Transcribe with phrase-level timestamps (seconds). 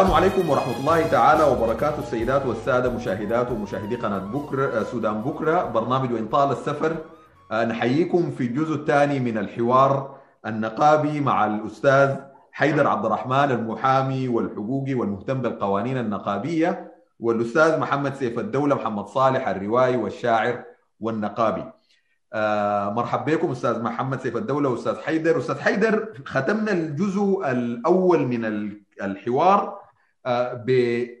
[0.00, 5.64] السلام عليكم ورحمة الله تعالى وبركاته السيدات والسادة مشاهدات ومشاهدي قناة بكرة سودان بكرة.
[5.64, 6.96] برنامج وإن طال السفر
[7.52, 12.16] نحييكم في الجزء الثاني من الحوار النقابي مع الأستاذ
[12.52, 19.96] حيدر عبد الرحمن المحامي والحقوقي والمهتم بالقوانين النقابية والأستاذ محمد سيف الدولة محمد صالح الروائي
[19.96, 20.64] والشاعر
[21.00, 21.64] والنقابي.
[22.32, 25.38] آه مرحبا بكم أستاذ محمد سيف الدولة وأستاذ حيدر.
[25.38, 28.44] أستاذ حيدر ختمنا الجزء الأول من
[29.02, 29.79] الحوار آه
[30.26, 30.68] ب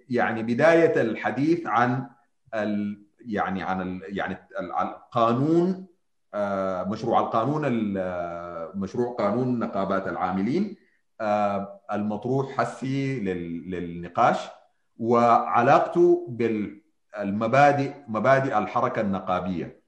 [0.08, 2.06] يعني بداية الحديث عن
[2.54, 5.86] ال يعني عن ال يعني القانون
[6.34, 7.62] آه مشروع القانون
[8.74, 10.76] مشروع قانون نقابات العاملين
[11.20, 14.48] آه المطروح حسي للنقاش
[14.98, 19.80] وعلاقته بالمبادئ مبادئ الحركة النقابية.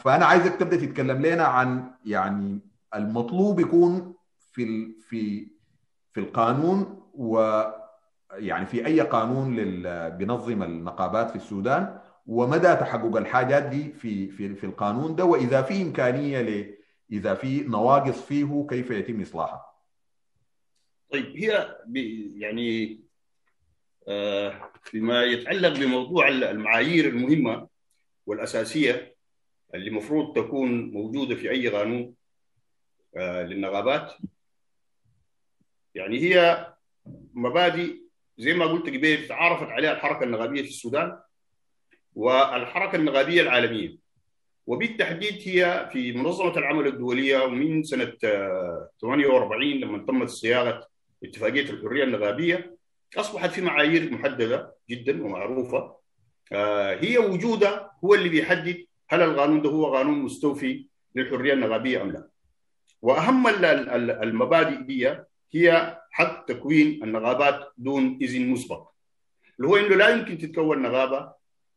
[0.00, 2.60] فأنا عايزك تبدأ تتكلم لنا عن يعني
[2.94, 4.14] المطلوب يكون
[4.52, 5.50] في في
[6.12, 7.62] في القانون و
[8.32, 9.56] يعني في أي قانون
[10.10, 15.82] بينظم النقابات في السودان ومدى تحقق الحاجات دي في في في القانون ده وإذا في
[15.82, 16.74] إمكانية ل
[17.12, 19.66] إذا في نواقص فيه كيف يتم إصلاحها؟
[21.12, 21.76] طيب هي
[22.36, 23.00] يعني
[24.82, 27.68] فيما يتعلق بموضوع المعايير المهمة
[28.26, 29.16] والأساسية
[29.74, 32.14] اللي المفروض تكون موجودة في أي قانون
[33.16, 34.12] للنقابات
[35.94, 36.66] يعني هي
[37.34, 37.94] مبادئ
[38.38, 41.16] زي ما قلت قبل تعارفت عليها الحركة النقابية في السودان
[42.14, 43.96] والحركة النقابية العالمية
[44.66, 48.12] وبالتحديد هي في منظمة العمل الدولية ومن سنة
[49.00, 50.86] 48 لما تمت صياغة
[51.24, 52.76] اتفاقية الحرية النقابية
[53.16, 55.96] أصبحت في معايير محددة جدا ومعروفة
[57.00, 62.28] هي وجودها هو اللي بيحدد هل القانون ده هو قانون مستوفي للحرية النقابية أم لا.
[63.02, 63.46] وأهم
[64.22, 65.16] المبادئ دي
[65.54, 68.88] هي حق تكوين النقابات دون إذن مسبق.
[69.58, 71.32] اللي هو إنه لا يمكن تتكون نقابه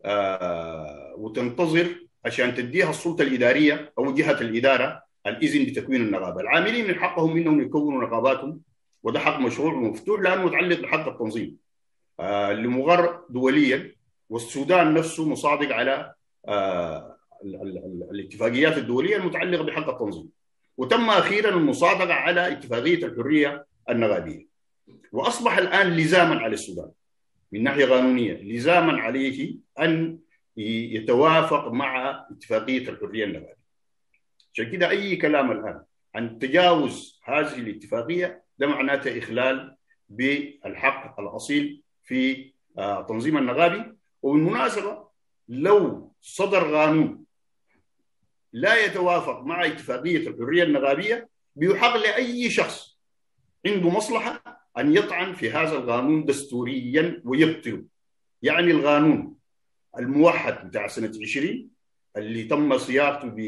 [0.05, 7.37] آه وتنتظر عشان تديها السلطة الإدارية أو جهة الإدارة الإذن بتكوين النقابه، العاملين من حقهم
[7.37, 8.61] إنهم يكونوا نقاباتهم
[9.03, 11.57] وده حق مشروع ومفتوح لأنه متعلق بحق التنظيم.
[12.19, 13.95] آه اللي مغر دوليا
[14.29, 16.13] والسودان نفسه مصادق على
[16.47, 20.29] آه ال ال ال الاتفاقيات الدولية المتعلقة بحق التنظيم.
[20.77, 24.47] وتم أخيرا المصادقة على اتفاقية الحرية النقابيه.
[25.11, 26.91] وأصبح الآن لزاما على السودان
[27.51, 30.19] من ناحية قانونية لزاما عليه أن
[30.57, 33.57] يتوافق مع اتفاقية الحرية النقابيه.
[34.53, 35.81] عشان كده أي كلام الآن
[36.15, 39.75] عن تجاوز هذه الاتفاقية ده معناته إخلال
[40.09, 42.51] بالحق الأصيل في
[43.07, 45.07] تنظيم النقابي وبالمناسبه
[45.49, 47.23] لو صدر قانون
[48.53, 52.96] لا يتوافق مع اتفاقية الحرية النقابيه بيحق لأي شخص
[53.67, 54.41] عنده مصلحة
[54.77, 57.83] أن يطعن في هذا القانون دستوريا ويبطله
[58.41, 59.35] يعني القانون
[59.99, 61.67] الموحد بتاع سنة 20
[62.17, 63.39] اللي تم صياغته ب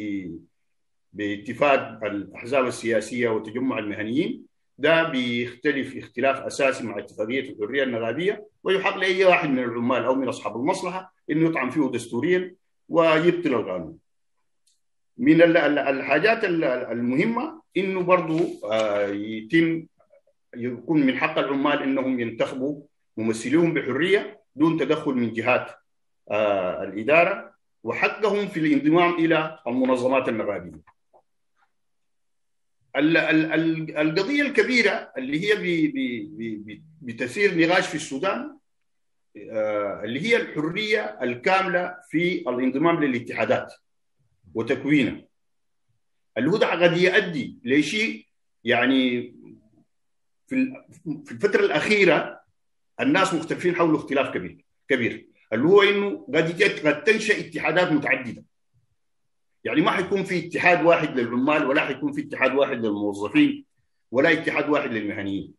[1.13, 4.45] باتفاق الأحزاب السياسية وتجمع المهنيين
[4.77, 10.27] ده بيختلف اختلاف أساسي مع اتفاقية الحرية النقابية ويحق لأي واحد من العمال أو من
[10.27, 12.55] أصحاب المصلحة إنه يطعن فيه دستوريا
[12.89, 13.97] ويبطل القانون.
[15.17, 18.39] من الحاجات المهمة إنه برضه
[19.13, 19.85] يتم
[20.55, 22.81] يكون من حق العمال إنهم ينتخبوا
[23.17, 25.71] ممثليهم بحرية دون تدخل من جهات
[26.83, 30.81] الإدارة وحقهم في الانضمام إلى المنظمات النقابيه.
[32.95, 35.55] القضية الكبيرة اللي هي
[37.01, 38.57] بتثير نقاش في السودان
[40.03, 43.73] اللي هي الحرية الكاملة في الانضمام للاتحادات
[44.53, 45.21] وتكوينها
[46.57, 48.25] ده قد يؤدي لشيء
[48.63, 49.35] يعني
[50.49, 50.73] في
[51.25, 52.39] في الفترة الأخيرة
[53.01, 55.27] الناس مختلفين حول اختلاف كبير كبير.
[55.53, 58.43] اللي هو إنه قد قد تنشأ اتحادات متعددة.
[59.63, 63.65] يعني ما حيكون في اتحاد واحد للعمال ولا حيكون في اتحاد واحد للموظفين
[64.11, 65.53] ولا اتحاد واحد للمهنيين.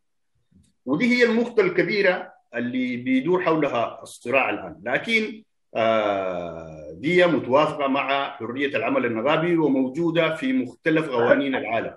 [0.85, 4.81] ودي هي النقطة الكبيرة اللي بيدور حولها الصراع الآن.
[4.83, 5.43] لكن
[5.75, 11.95] آه دي متوافقة مع حرية العمل النقابي وموجودة في مختلف قوانين العالم.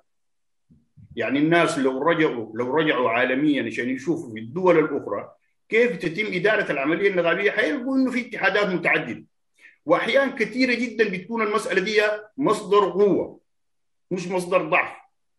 [1.17, 5.31] يعني الناس لو رجعوا لو رجعوا عالميا عشان يشوفوا في الدول الأخرى
[5.69, 9.25] كيف تتم إدارة العملية النقابية حيلقوا إنه في اتحادات متعددة.
[9.87, 12.01] واحيان كثيرة جدا بتكون المسألة دي
[12.37, 13.41] مصدر قوة
[14.11, 14.93] مش مصدر ضعف.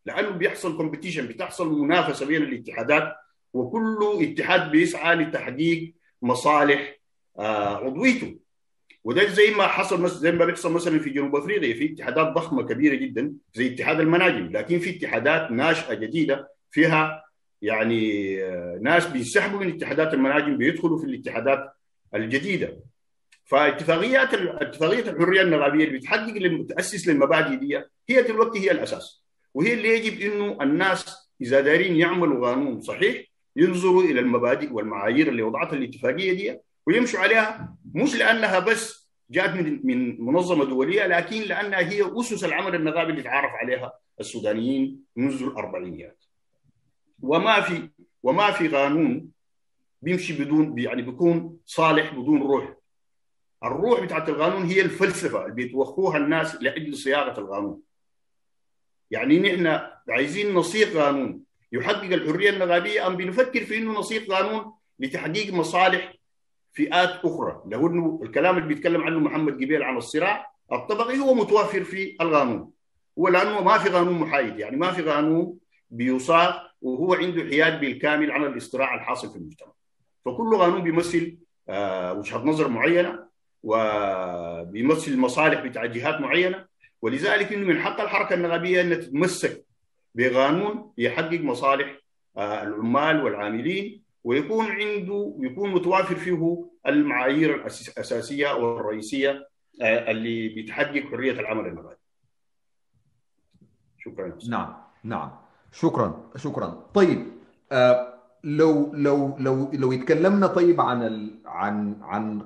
[0.06, 3.16] لأنه بيحصل كومبيتيشن بتحصل منافسة بين الاتحادات
[3.54, 6.98] وكل اتحاد بيسعى لتحقيق مصالح
[7.40, 8.36] آه عضويته.
[9.06, 12.64] وده زي ما حصل مثلا زي ما بيحصل مثلا في جنوب أفريقيا في اتحادات ضخمة
[12.64, 17.24] كبيرة جدا زي اتحاد المناجم لكن في اتحادات ناشئة جديدة فيها
[17.62, 18.36] يعني
[18.82, 21.74] ناس بينسحبوا من اتحادات المناجم بيدخلوا في الاتحادات
[22.16, 22.78] الجديدة.
[23.46, 29.24] فاتفاقيات اتفاقية الحرية النغابيه اللي بتحقق المتاسس للمبادئ دي هي دلوقتي هي الأساس.
[29.54, 33.24] وهي اللي يجب إنه الناس إذا دارين يعملوا قانون صحيح
[33.56, 36.58] ينظروا إلى المبادئ والمعايير اللي وضعتها الاتفاقية دي
[36.88, 42.76] ويمشوا عليها مش لأنها بس جاءت من من منظمة دولية لكن لانها هي أسس العمل
[42.76, 46.24] النغابي اللي تعرف عليها السودانيين منذ الأربعينيات.
[47.22, 47.90] وما في
[48.24, 49.30] وما في قانون
[50.02, 52.74] بيمشي بدون يعني بيكون صالح بدون روح.
[53.64, 57.82] الروح بتاعت القانون هي الفلسفة اللي بيتوخوها الناس لأجل صياغة القانون.
[59.12, 65.54] يعني نحن عايزين نصيغ قانون يحقق الحرية النغابيه أم بنفكر في إنه نصيغ قانون لتحقيق
[65.54, 66.14] مصالح
[66.76, 67.62] فئات أخرى.
[67.68, 72.72] لأنه الكلام اللي بيتكلم عنه محمد قبيل عن الصراع الطبقي هو متوفر في القانون.
[73.20, 75.58] هو لأنه ما في قانون محايد يعني ما في قانون
[75.90, 79.72] بيصاغ وهو عنده حياد بالكامل عن الاصطراع الحاصل في المجتمع.
[80.26, 81.38] فكل قانون بيمثل
[81.70, 83.20] آه وجهة نظر معينة
[83.64, 86.66] وبيمثل المصالح بتاع جهات معينة.
[87.02, 89.66] ولذلك إنه من حق الحركة النغابيه ان تتمسك
[90.16, 92.00] بقانون يحقق مصالح
[92.38, 99.48] آه العمال والعاملين ويكون عنده يكون متوافر فيه المعايير الأساسية والرئيسيه
[99.82, 101.96] اللي بتحقق حرية العمل النغابي.
[103.98, 104.38] شكرا.
[104.50, 104.74] نعم
[105.04, 105.32] نعم
[105.72, 107.26] شكرا شكرا طيب
[107.72, 108.14] آه
[108.44, 112.42] لو لو لو لو يتكلمنا طيب عن ال عن عن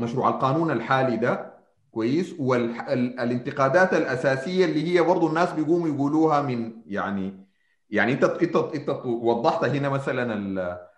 [0.00, 1.54] مشروع القانون الحالي ده
[1.92, 7.46] كويس والانتقادات الأساسية اللي هي برضه الناس بيقوموا يقولوها من يعني
[7.90, 10.89] يعني انت انت انت وضحت هنا مثلا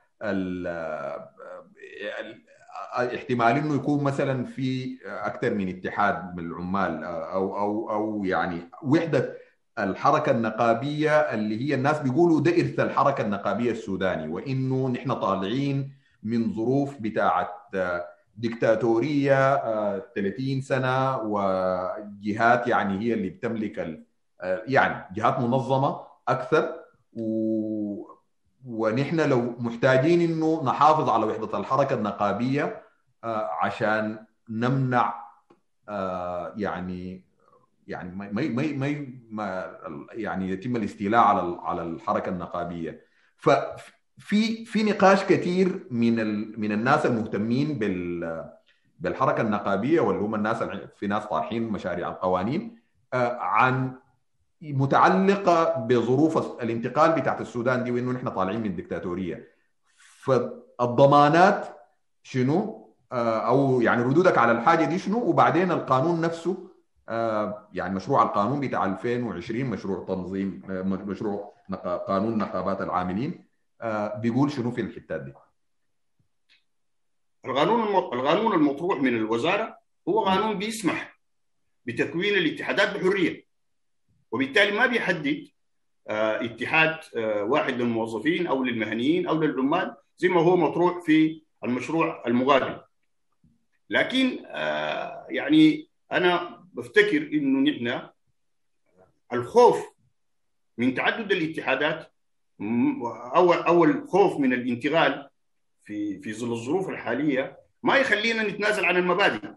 [3.14, 9.38] احتمال إنه يكون مثلا في أكثر من اتحاد من العمال أو أو أو يعني وحدة
[9.78, 15.92] الحركة النقابية اللي هي الناس بيقولوا ده إرث الحركة النقابية السوداني وإنه نحن طالعين
[16.22, 17.48] من ظروف بتاعه
[18.36, 19.56] ديكتاتوريه
[19.98, 24.00] 30 سنة وجهات يعني هي اللي بتملك
[24.66, 26.74] يعني جهات منظمة أكثر
[27.12, 28.11] و
[28.66, 32.82] ونحن لو محتاجين إنه نحافظ على وحدة الحركة النقابية
[33.60, 35.14] عشان نمنع
[36.56, 37.24] يعني
[37.86, 39.76] يعني ما ما ما
[40.12, 43.00] يعني يتم الاستيلاء على على الحركة النقابية.
[43.36, 46.14] ففي في نقاش كثير من
[46.60, 48.52] من الناس المهتمين بال
[49.00, 50.62] بالحركة النقابية واللي هم الناس
[50.96, 52.76] في ناس طارحين مشاريع القوانين
[53.12, 53.92] عن
[54.62, 59.48] متعلقة بظروف الانتقال بتاعت السودان دي وإنه نحن طالعين من الدكتاتوريه
[59.96, 61.68] فالضمانات
[62.22, 62.82] شنو؟
[63.12, 66.68] أو يعني ردودك على الحاجة دي شنو؟ وبعدين القانون نفسه
[67.72, 70.62] يعني مشروع القانون بتاع 2020 مشروع تنظيم
[71.06, 71.54] مشروع
[72.08, 73.44] قانون نقابات العاملين
[74.16, 75.32] بيقول شنو في الحتات دي.
[77.44, 77.80] القانون
[78.18, 79.78] القانون المطروح من الوزارة
[80.08, 81.20] هو قانون بيسمح
[81.86, 83.51] بتكوين الاتحادات بحرية.
[84.32, 85.48] وبالتالي ما بيحدد
[86.08, 92.22] آه اتحاد آه واحد للموظفين أو للمهنيين أو للعمال زي ما هو مطروح في المشروع
[92.26, 92.80] المقابل
[93.90, 98.08] لكن آه يعني أنا بفتكر إنه نحن
[99.32, 99.86] الخوف
[100.78, 102.12] من تعدد الاتحادات
[103.36, 105.28] اول اول خوف من الانتقال
[105.84, 109.48] في في ظل الظروف الحالية ما يخلينا نتنازل عن المبادئ.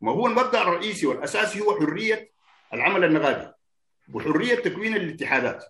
[0.00, 2.30] ما هو المبدأ الرئيسي والأساسي هو حرية
[2.72, 3.52] العمل النغابي
[4.12, 5.64] وحريه تكوين الاتحادات.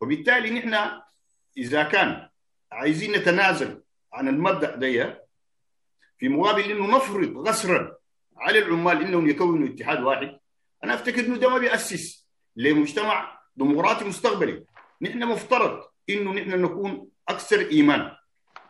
[0.00, 1.00] وبالتالي نحن
[1.56, 2.28] إذا كان
[2.72, 3.82] عايزين نتنازل
[4.12, 5.26] عن المبدأ ده
[6.18, 7.96] في مقابل إنه نفرض غسرا
[8.36, 10.38] على العمال إنهم يكونوا اتحاد واحد
[10.84, 14.64] أنا افتكر إنه ده ما بيأسس لمجتمع ديمقراطي مستقبلي.
[15.02, 18.12] نحن مفترض إنه نحن نكون أكثر إيمان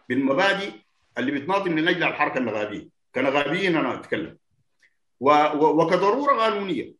[0.09, 0.71] بالمبادئ
[1.19, 4.39] اللي بتناضل من أجل الحركة النغابيه كنغابيين أنا أتكلم.
[5.21, 6.95] وكضرورة قانونية.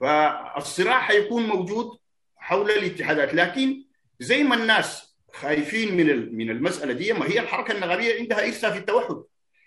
[0.00, 1.98] فالصراع حيكون موجود
[2.36, 3.84] حول الاتحادات لكن
[4.20, 8.78] زي ما الناس خايفين من من المسألة دي ما هي الحركة النغابيه عندها ارثها في
[8.78, 9.22] التوحد.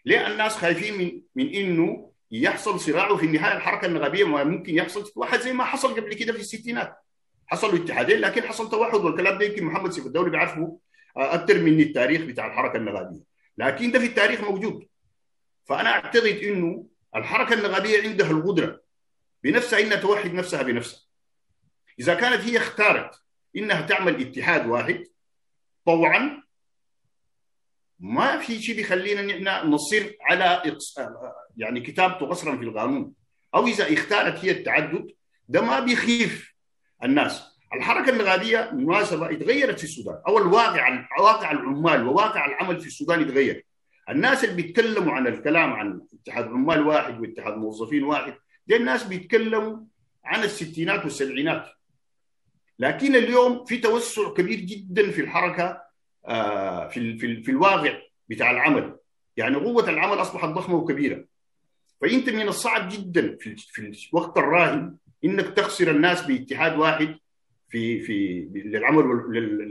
[0.06, 5.12] ليه الناس خايفين من من إنه يحصل صراع وفي النهاية؟ الحركة النغابيه ما ممكن يحصل.
[5.16, 6.98] واحد زي ما حصل قبل كده في الستينات.
[7.48, 10.78] حصلوا اتحادين لكن حصل توحد والكلام ده يمكن محمد سيف الدولي بيعرفه
[11.18, 13.22] أكثر من التاريخ بتاع الحركة النغابيه
[13.58, 14.88] لكن ده في التاريخ موجود.
[15.66, 18.82] فأنا أعتقد إنه الحركة النغابيه عندها القدرة
[19.44, 21.00] بنفسها إنها توحد نفسها بنفسها.
[22.00, 23.22] إذا كانت هي اختارت
[23.56, 25.04] إنها تعمل اتحاد واحد
[25.86, 26.44] طوعا
[28.00, 30.78] ما في شيء بيخلينا نحن نصر على
[31.58, 33.14] يعني كتابته قصرا في القانون.
[33.56, 35.12] أو إذا اختارت هي التعدد
[35.50, 36.54] ده ما بيخيف
[37.04, 37.44] الناس.
[37.74, 40.22] الحركة النغابيه بالمناسبه اتغيرت في السودان.
[40.28, 43.66] أو الواقع واقع العمال وواقع العمل في السودان اتغير.
[44.10, 48.34] الناس اللي بيتكلموا عن الكلام عن اتحاد عمال واحد واتحاد موظفين واحد
[48.70, 49.78] دي الناس بيتكلموا
[50.26, 51.66] عن الستينات والسبعينات.
[52.80, 55.82] لكن اليوم في توسع كبير جدا في الحركة
[56.90, 58.96] في في في الواقع بتاع العمل.
[59.38, 61.26] يعني قوة العمل أصبحت ضخمة وكبيرة.
[62.02, 64.96] فأنت من الصعب جدا في في الوقت الراهن
[65.26, 67.16] إنك تخسر الناس باتحاد واحد
[67.70, 69.04] في في للعمل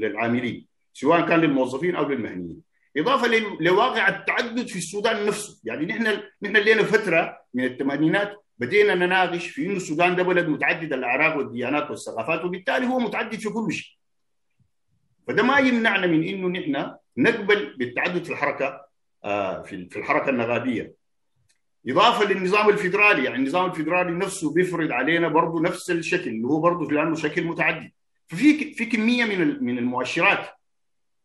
[0.01, 2.61] للعاملين سواء كان للموظفين أو للمهنيين.
[2.97, 3.29] إضافة
[3.61, 5.61] لواقع التعدد في السودان نفسه.
[5.65, 10.93] يعني نحن نحن لنا فترة من الثمانينات بدينا نناقش في انه السودان ده بلد متعدد
[10.93, 13.91] الأعراق والديانات والثقافات وبالتالي هو متعدد في كل شيء.
[15.27, 18.89] فده ما يمنعنا من إنه نحن نقبل بالتعدد في الحركة
[19.65, 20.95] في الحركة النغابيه
[21.89, 26.91] إضافة للنظام الفيدرالي يعني النظام الفيدرالي نفسه بيفرض علينا برضه نفس الشكل اللي هو برضه
[26.91, 27.91] لأنه شكل متعدد.
[28.27, 30.47] ففي في كمية من من المؤشرات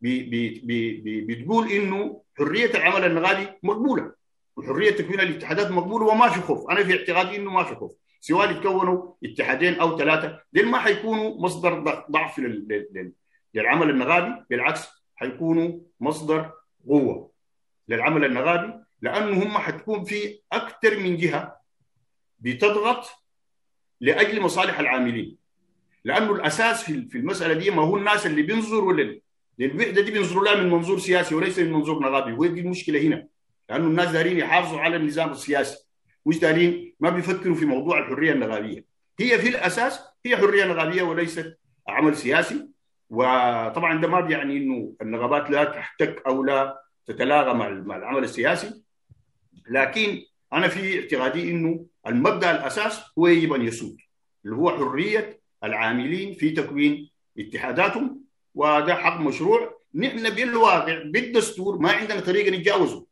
[0.02, 4.12] بتقول إنه حرية العمل النغالي مقبولة.
[4.56, 6.70] وحرية تكوين الاتحادات مقبوله وما في خوف.
[6.70, 7.92] أنا في اعتقادي إنه ما في خوف.
[8.20, 11.78] سواء يتكونوا اتحادين أو ثلاثة دول ما حيكونوا مصدر
[12.10, 12.40] ضعف
[13.54, 16.52] للعمل النغابي بالعكس حيكونوا مصدر
[16.88, 17.30] قوة
[17.88, 21.56] للعمل النغابي لأنه هم حتكون في أكثر من جهة
[22.38, 23.10] بتضغط
[24.00, 25.36] لأجل مصالح العاملين.
[26.04, 30.54] لأنه الأساس في في المسألة دي ما هو الناس اللي بينظروا للوحدة دي بينظروا لها
[30.54, 33.26] من منظور سياسي وليس من منظور نغابي دي المشكلة هنا.
[33.70, 35.78] لأنه الناس دارين يحافظوا على النظام السياسي.
[36.26, 38.84] مش دارين ما بيفكروا في موضوع الحرية النغابيه
[39.20, 42.68] هي في الأساس هي حرية نغابيه وليست عمل سياسي.
[43.10, 48.82] وطبعا ده ما بيعني إنه النغابات لا تحتك أو لا تتلاغى مع العمل السياسي.
[49.70, 53.96] لكن أنا في اعتقادي إنه المبدأ الأساس هو يجب أن يسود
[54.44, 58.24] اللي هو حرية العاملين في تكوين اتحاداتهم.
[58.54, 59.80] وده حق مشروع.
[59.94, 63.06] نحن بالواقع بالدستور ما عندنا طريقة نتجاوزه.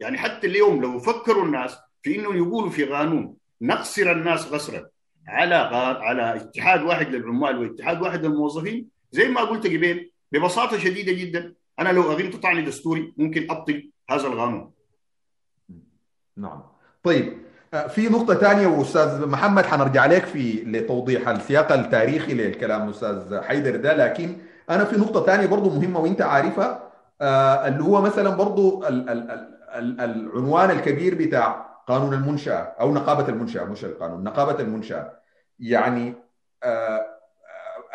[0.00, 4.86] يعني حتى اليوم لو فكروا الناس في إنه يقولوا في قانون نقصر الناس قصرا
[5.28, 5.54] على
[6.02, 11.88] على اتحاد واحد للعمال واتحاد واحد للموظفين زي ما قلت قبل ببساطة شديدة جدا أنا
[11.88, 14.70] لو اغنت طعني دستوري ممكن أبطل هذا القانون.
[16.36, 16.62] نعم.
[17.04, 17.38] طيب
[17.88, 23.94] في نقطة ثانية وأستاذ محمد حنرجع لك في لتوضيح السياق التاريخي للكلام أستاذ حيدر ده
[23.94, 24.36] لكن
[24.70, 26.92] أنا في نقطة ثانية برضو مهمة وأنت عارفها
[27.68, 28.84] اللي هو مثلا برضو
[29.78, 35.12] العنوان الكبير بتاع قانون المنشأة أو نقابة المنشأة مش القانون نقابة المنشأة.
[35.58, 36.14] يعني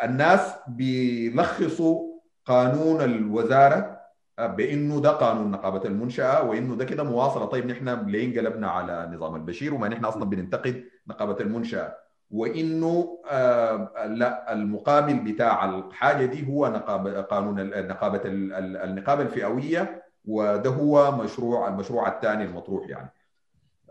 [0.04, 2.12] الناس بيلخصوا
[2.46, 4.00] قانون الوزارة
[4.38, 7.44] بإنه ده قانون نقابة المنشأة وإنه ده كده مواصلة.
[7.44, 11.96] طيب نحن ليه انقلبنا على نظام البشير وما نحن أصلا بننتقد نقابة المنشأة؟
[12.30, 21.12] وإنه آه لا المقابل بتاع الحاجة دي هو نقابه قانون نقابة النقابة الفئوية وده هو
[21.12, 23.10] مشروع المشروع الثاني المطروح يعني.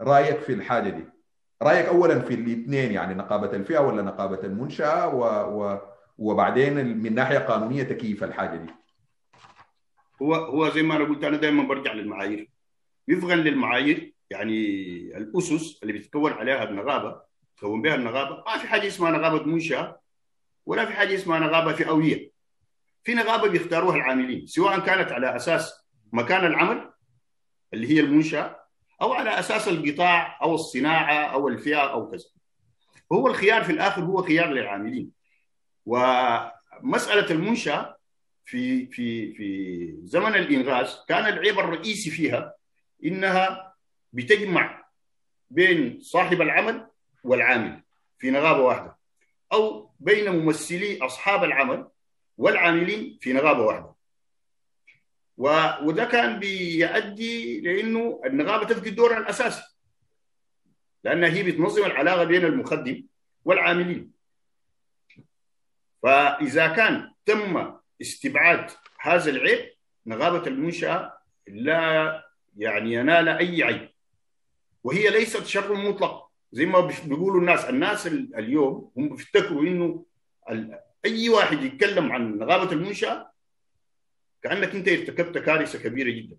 [0.01, 1.03] رأيك في الحاجة دي؟
[1.61, 5.23] رأيك اولا في الاثنين يعني نقابة الفئة ولا نقابة المنشأة؟ و
[5.61, 5.79] و
[6.17, 8.69] وبعدين من ناحية قانونية تكييف الحاجة دي.
[10.21, 12.49] هو هو زي ما أنا قلت أنا دائما برجع للمعايير.
[13.11, 14.57] وفقا للمعايير يعني
[15.17, 17.21] الأسس اللي بتتكون عليها النغابه
[17.57, 19.99] تكون بها النغابه ما في حاجة اسمها نغابه منشأة
[20.65, 22.31] ولا في حاجة اسمها نغابه فئوية.
[23.03, 25.80] في نغابه بيختاروها العاملين سواء كانت على أساس
[26.11, 26.91] مكان العمل
[27.73, 28.59] اللي هي المنشأة
[29.01, 32.25] أو على أساس القطاع أو الصناعة أو الفئة أو كذا.
[33.11, 35.11] هو الخيار في الآخر هو خيار للعاملين.
[35.85, 37.97] ومسألة المنشأة
[38.45, 42.53] في في في زمن الإنغاز كان العيب الرئيسي فيها
[43.05, 43.73] إنها
[44.13, 44.85] بتجمع
[45.49, 46.87] بين صاحب العمل
[47.23, 47.83] والعامل
[48.19, 48.97] في نغابة واحدة
[49.53, 51.87] أو بين ممثلي أصحاب العمل
[52.37, 53.61] والعاملين في نغابة
[55.37, 59.61] واحدة وده كان بيؤدي لإنه النغابه تفقد دورها الأساسي.
[61.03, 63.03] لانها هي بتنظم العلاقة بين المخدم
[63.45, 64.11] والعاملين.
[66.03, 69.73] فإذا كان تم استبعاد هذا العيب
[70.05, 72.23] نغابة المنشأة لا
[72.57, 73.89] يعني ينال أي عيب.
[74.83, 76.31] وهي ليست شر مطلق.
[76.51, 80.05] زي ما بيقولوا الناس الناس اليوم هم بيفتكروا إنه
[81.05, 83.30] أي واحد يتكلم عن نغابه المنشأة
[84.43, 86.37] كأنك أنت ارتكبت كارثة كبيرة جدا.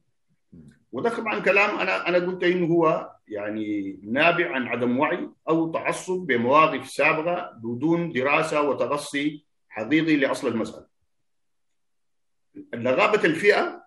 [0.92, 6.26] وده طبعا كلام أنا أنا قلت إنه هو يعني نابع عن عدم وعي أو تعصب
[6.26, 10.86] بمواقف سابقة بدون دراسة وتغصي حقيقي لأصل المسألة.
[12.74, 13.84] نغابة الفئة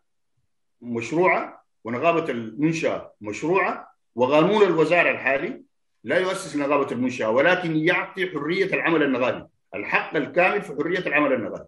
[0.81, 5.63] مشروعة ونغابة المنشأة مشروعة وقانون الوزارة الحالي
[6.03, 11.65] لا يؤسس نغابة المنشأة ولكن يعطي حرية العمل النغابي الحق الكامل في حرية العمل النظري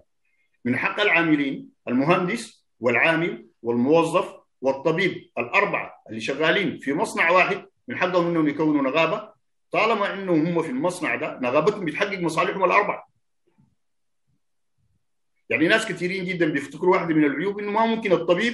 [0.68, 8.28] من حق العاملين المهندس والعامل والموظف والطبيب الأربعة اللي شغالين في مصنع واحد من حقهم
[8.28, 9.30] إنهم يكونوا نغابة.
[9.72, 13.08] طالما إنهم هم في المصنع ده نغابتهم بتحقق مصالحهم الأربعة.
[15.50, 18.54] يعني ناس كثيرين جدا بيفتكروا واحدة من العيوب إنه ما ممكن الطبيب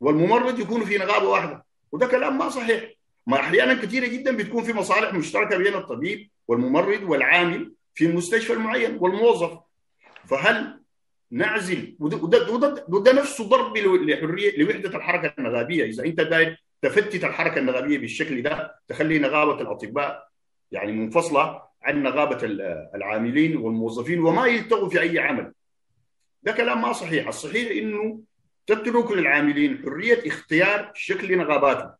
[0.00, 1.64] والممرض يكونوا في نغابة واحدة.
[1.92, 2.90] وده كلام ما صحيح.
[3.26, 8.96] ما أحيانا كثيره جدا بتكون في مصالح مشتركة بين الطبيب والممرض والعامل في المستشفى المعين
[9.00, 9.58] والموظف.
[10.26, 10.79] فهل
[11.30, 11.96] نعزل.
[12.00, 12.16] وده,
[12.88, 15.84] وده, نفسه ضرب لحريه لوحدة الحركة النغابية.
[15.84, 20.28] إذا أنت داير تفتت الحركة النغابية بالشكل ده تخلي نغابة الأطباء
[20.72, 22.38] يعني منفصلة عن نغابة
[22.94, 25.52] العاملين والموظفين وما يلتغوا في أي عمل.
[26.42, 27.28] ده كلام ما صحيح.
[27.28, 28.20] الصحيح إنه
[28.66, 31.92] تترك للعاملين حرية اختيار شكل نغاباتهم.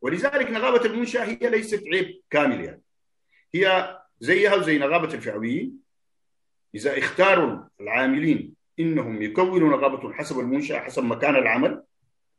[0.00, 2.82] ولذلك نغابة المنشأة هي ليست عيب كامل يعني.
[3.54, 5.81] هي زيها وزي نغابة الفئويين
[6.74, 11.82] إذا اختاروا العاملين إنهم يكونوا نغابه حسب المنشأة حسب مكان العمل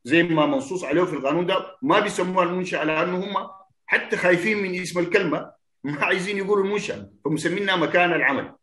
[0.03, 3.47] زي ما منصوص عليه في القانون ده ما بيسموها المنشأة لأنه هم
[3.85, 5.51] حتى خايفين من اسم الكلمة
[5.83, 8.53] ما عايزين يقولوا المنشأة فمسمينها مكان العمل.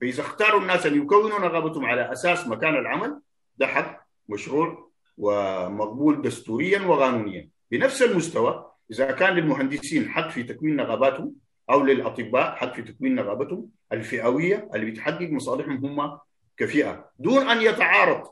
[0.00, 3.20] فإذا اختاروا الناس أن يكونوا نغابتهم على أساس مكان العمل
[3.56, 7.48] ده حق مشروع ومقبول دستوريا وقانونيا.
[7.70, 11.34] بنفس المستوى إذا كان للمهندسين حق في تكوين نغاباتهم
[11.70, 16.18] أو للأطباء حق في تكوين نغابتهم الفئوية اللي بتحقق مصالحهم هم
[16.56, 18.28] كفئة دون أن يتعارض.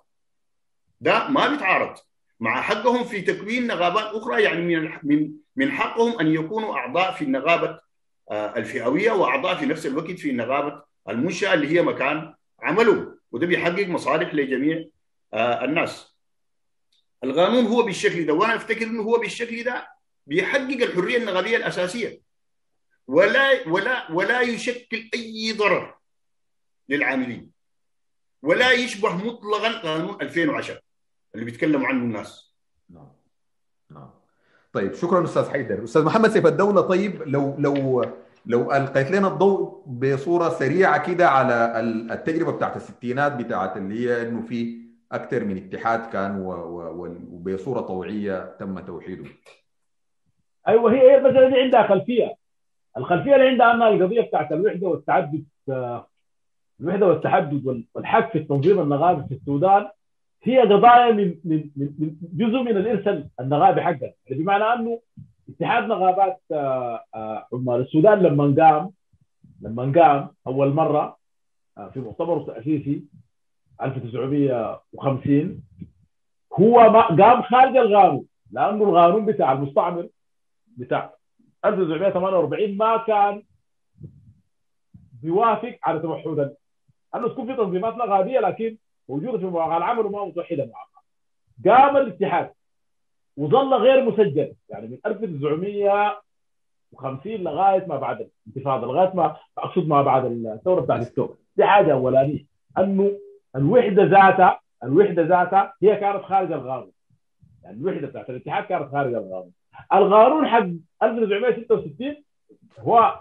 [1.00, 1.96] ده ما بيتعارض.
[2.40, 7.22] مع حقهم في تكوين نغابات أخرى يعني من من من حقهم أن يكونوا أعضاء في
[7.24, 7.80] النغابة
[8.32, 13.18] الفئوية وأعضاء في نفس الوقت في نغابة المنشأة اللي هي مكان عملهم.
[13.32, 14.84] وده بيحقق مصالح لجميع
[15.34, 16.16] الناس.
[17.24, 19.88] القانون هو بالشكل ده وأنا أفتكر إنه هو بالشكل ده
[20.26, 22.20] بيحقق الحرية النغابية الأساسية.
[23.08, 25.94] ولا ولا ولا يشكل أي ضرر
[26.88, 27.50] للعاملين.
[28.42, 30.80] ولا يشبه مطلقا قانون 2010
[31.34, 32.54] اللي بيتكلموا عنه الناس.
[32.90, 33.12] نعم.
[33.90, 34.10] نعم.
[34.72, 35.84] طيب شكرا أستاذ حيدر.
[35.84, 38.04] أستاذ محمد سيف الدولة طيب لو لو
[38.46, 41.80] لو ألقيت لنا الضوء بصورة سريعة كده على
[42.12, 46.40] التجربة بتاعت الستينات بتاعت اللي هي إنه في أكثر من اتحاد كان
[47.30, 49.24] وبصورة طوعية تم توحيده.
[50.68, 52.45] أيوه هي هي المسألة دي عندها خلفية.
[52.96, 55.44] الخلفية اللي عندها انها القضية بتاعت الوحدة والتعدد
[56.80, 59.88] الوحدة والتحدد والحق في التنظيم النغابي في السودان
[60.42, 65.00] هي قضايا من من من جزء من الارث النغابي حقنا يعني بمعنى أنه
[65.48, 66.40] اتحاد نغابات
[67.52, 68.90] عمال السودان لما قام
[69.62, 71.16] لما قام أول مرة
[71.92, 73.04] في مؤتمره التاسيسي
[73.82, 75.62] 1950
[76.60, 80.08] هو ما قام خارج القانون لأنه القانون بتاع المستعمر
[80.76, 81.15] بتاع
[81.68, 83.42] 1948 ما كان
[85.22, 86.54] بيوافق على توحد
[87.14, 88.76] أنه تكون في تنظيمات نغابيه لكن
[89.08, 91.04] موجوده في مواقع العمل وما متوحده مع بعض.
[91.66, 92.50] قام الاتحاد
[93.36, 94.52] وظل غير مسجل.
[94.68, 101.34] يعني من 1950 لغاية ما بعد الانتفاضة لغاية ما أقصد ما بعد الثورة بتاعت أكتوبر.
[101.56, 102.44] دي حاجة أولانية.
[102.78, 103.12] أنه
[103.56, 106.92] الوحدة ذاتها الوحدة ذاتها هي كانت خارج القانون
[107.62, 109.52] يعني الوحدة بتاعت الاتحاد كانت خارج القانون
[109.94, 110.66] القانون حق
[111.02, 112.16] 1966
[112.78, 113.20] هو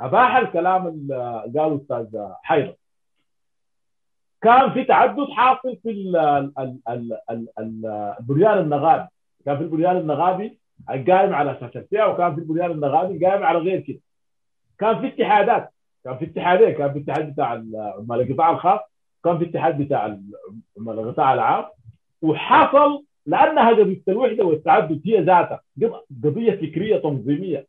[0.00, 2.06] أباح الكلام اللي قاله الاستاذ
[2.42, 2.74] حيدر.
[4.42, 5.90] كان في تعدد حاصل في
[7.58, 9.08] البنيان النغابي
[9.44, 13.80] كان في البنيان النغابي قائم على أساس الفئه وكان في البنيان النغابي قائم على غير
[13.80, 14.00] كده.
[14.78, 15.72] كان في اتحادات.
[16.04, 16.70] كان في اتحادين.
[16.70, 18.80] كان في اتحاد بتاع عمال القطاع الخاص
[19.24, 20.18] كان في اتحاد بتاع
[20.78, 21.64] عمال القطاع العام.
[22.22, 25.60] وحصل لانها قضيه الوحده والتعدد هي ذاتها.
[26.24, 27.66] قضية فكرية تنظيمية.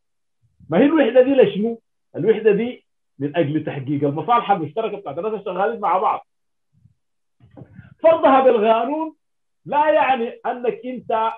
[0.70, 1.82] ما هي الوحدة دي لشنو؟
[2.16, 2.86] الوحدة دي
[3.20, 6.28] من أجل تحقيق المصالح المشتركة بتاعت الناس الشغالين مع بعض.
[8.04, 9.16] فرضها بالقانون
[9.66, 11.32] لا يعني أنك أنت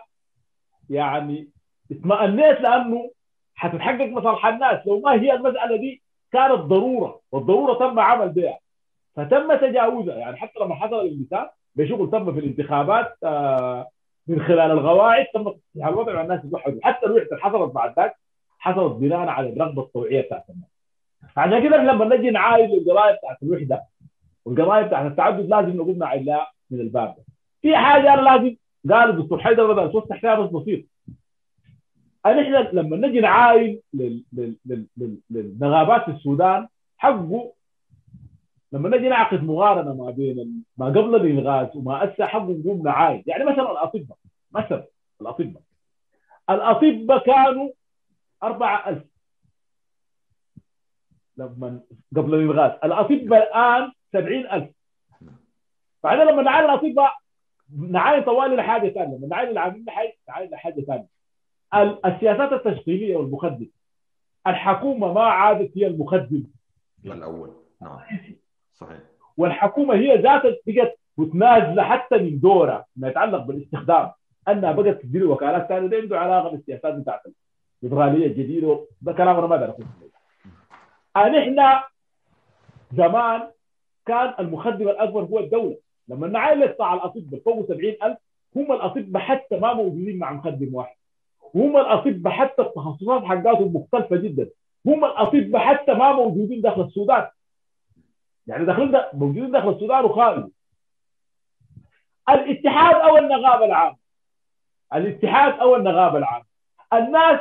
[0.90, 1.50] يعني
[1.92, 3.12] اطمأنيت لأنه
[3.56, 4.88] حتتحقق مصالح الناس.
[4.88, 8.60] لو ما هي المسألة دي كانت ضرورة والضرورة تم عمل بها.
[9.16, 10.16] فتم تجاوزها.
[10.16, 13.90] يعني حتى لما حصل الانقسام بشغل تم في الانتخابات آه
[14.28, 18.16] من خلال القواعد تم تصحيح الوضع والناس يتوحدوا حتى الوحدة حصلت بعد ذاك
[18.60, 20.70] حصلت بناء على الرغبة الطوعيه بتاعت الناس.
[21.38, 23.84] عشان كده لما نجي نعاين القضايا بتاعت الوحدة
[24.46, 27.24] والقضايا بتاعت التعدد لازم نقول نعاين لها من الباب ده.
[27.62, 28.56] في حاجة أنا لازم
[28.92, 30.86] قال الدكتور حيدر بدأ توسع فيها بس بسيط.
[32.26, 33.80] ان إحنا لما نجي نعاين
[35.30, 37.54] للنغابات في السودان حقه
[38.74, 43.44] لما نجي نعقد مقارنه ما بين ما قبل الانغاز وما هسه حقه نقوم نعاين يعني
[43.44, 44.18] مثلا الأطباء
[44.52, 44.88] مثلا
[45.22, 45.62] الأطباء.
[46.50, 47.70] الأطباء كانوا
[48.44, 49.04] 4000
[51.38, 51.80] لما
[52.16, 52.72] قبل الإلغاز.
[52.84, 54.70] الأطباء الآن 70000
[56.04, 57.14] فاحنا لما نعاين الأطباء
[57.78, 59.18] نعاين طوالي لحاجه ثانية.
[59.18, 59.86] لما نعاين العاملين
[60.28, 61.08] نعاين لحاجة ثانية.
[62.06, 63.70] السياسات التشغيليه والمخدم.
[64.48, 66.44] الحكومة ما عادت هي المخدم.
[67.06, 67.54] الأول.
[67.82, 68.00] نعم.
[69.38, 74.12] والحكومة هي ذاتها بقت متنازله حتى من دورها ما يتعلق بالاستخدام
[74.48, 75.88] أنها بقت تدير وكالات ثانية.
[75.88, 77.22] ده عنده علاقة بالسياسات بتاعت
[77.84, 79.86] الليبراليه الجديده ده كلام أنا ما أقدر أقول
[81.18, 81.80] نحن
[82.98, 83.42] زمان
[84.06, 85.78] كان المخدم الأكبر هو الدولة.
[86.08, 88.18] لما نعاين قطاع الأطباء فوق 70000
[88.56, 90.96] هم الأطباء حتى ما موجودين مع مخدم واحد.
[91.56, 94.50] هم الأطباء حتى التخصصات حقاتهم مختلفة جدا.
[94.86, 97.28] هم الأطباء حتى ما موجودين داخل السودان.
[98.48, 100.50] يعني داخلين دا موجودين داخل السودان وخارج.
[102.30, 103.98] الاتحاد أو النغابه العامة.
[104.94, 106.46] الاتحاد أو النغابه العامة.
[106.94, 107.40] الناس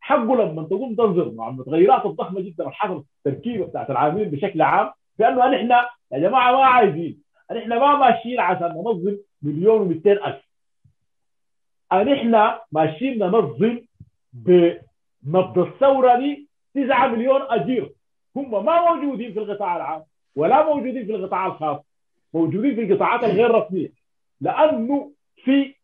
[0.00, 5.46] حقه لما تقوم تنظر مع المتغيرات الضخمة جدا اللي التركيبه بتاعت العاملين بشكل عام بأنه
[5.48, 5.70] نحن
[6.12, 7.22] يا جماعة ما عايزين
[7.52, 10.44] نحن ما ماشيين عشان ننظم مليون و200 ألف؟
[11.92, 13.80] نحن ماشيين ننظم
[14.32, 17.92] بنبض الثوره دي 9 مليون أجير؟
[18.36, 20.02] هم ما موجودين في القطاع العام
[20.36, 21.80] ولا موجودين في القطاع الخاص
[22.34, 23.92] موجودين في القطاعات الغير رسمية.
[24.40, 25.10] لأنه
[25.44, 25.74] في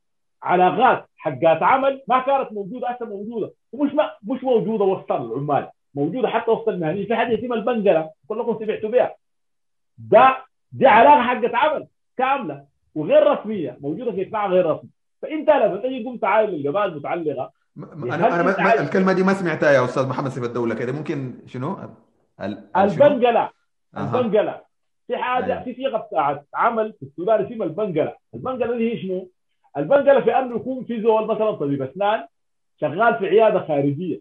[0.42, 6.28] علاقات حقات عمل ما كانت موجودة هسه موجودة ومش ما مش موجودة وسط العمال موجودة
[6.28, 7.06] حتى وسط المهنيين.
[7.06, 9.14] في حاجة اسمها البنجلة؟ كلكم سمعتوا بها.
[9.98, 10.36] ده
[10.72, 11.86] دي علاقة حقت عمل
[12.16, 14.90] كاملة وغير رسمية موجودة في قطاع غير رسمي.
[15.22, 20.08] فإنت لما تجي تقوم تعاين للقضايا المتعلقة أنا أنا الكلمة دي ما سمعتها يا أستاذ
[20.08, 20.92] محمد سيف الدولة كده.
[20.92, 21.76] ممكن شنو؟
[22.76, 23.50] البنجلة.
[23.96, 24.61] البنجلة.
[25.07, 25.62] في حاجة أيوه.
[25.64, 28.16] في صيغة بتاعت عمل في السودان اسمها البنجلة.
[28.35, 29.31] البنجلة دي هي شنو؟
[29.76, 32.26] البنجلة في انه يكون في زول مثلا طبيب أسنان
[32.81, 34.20] شغال في عيادة خارجية.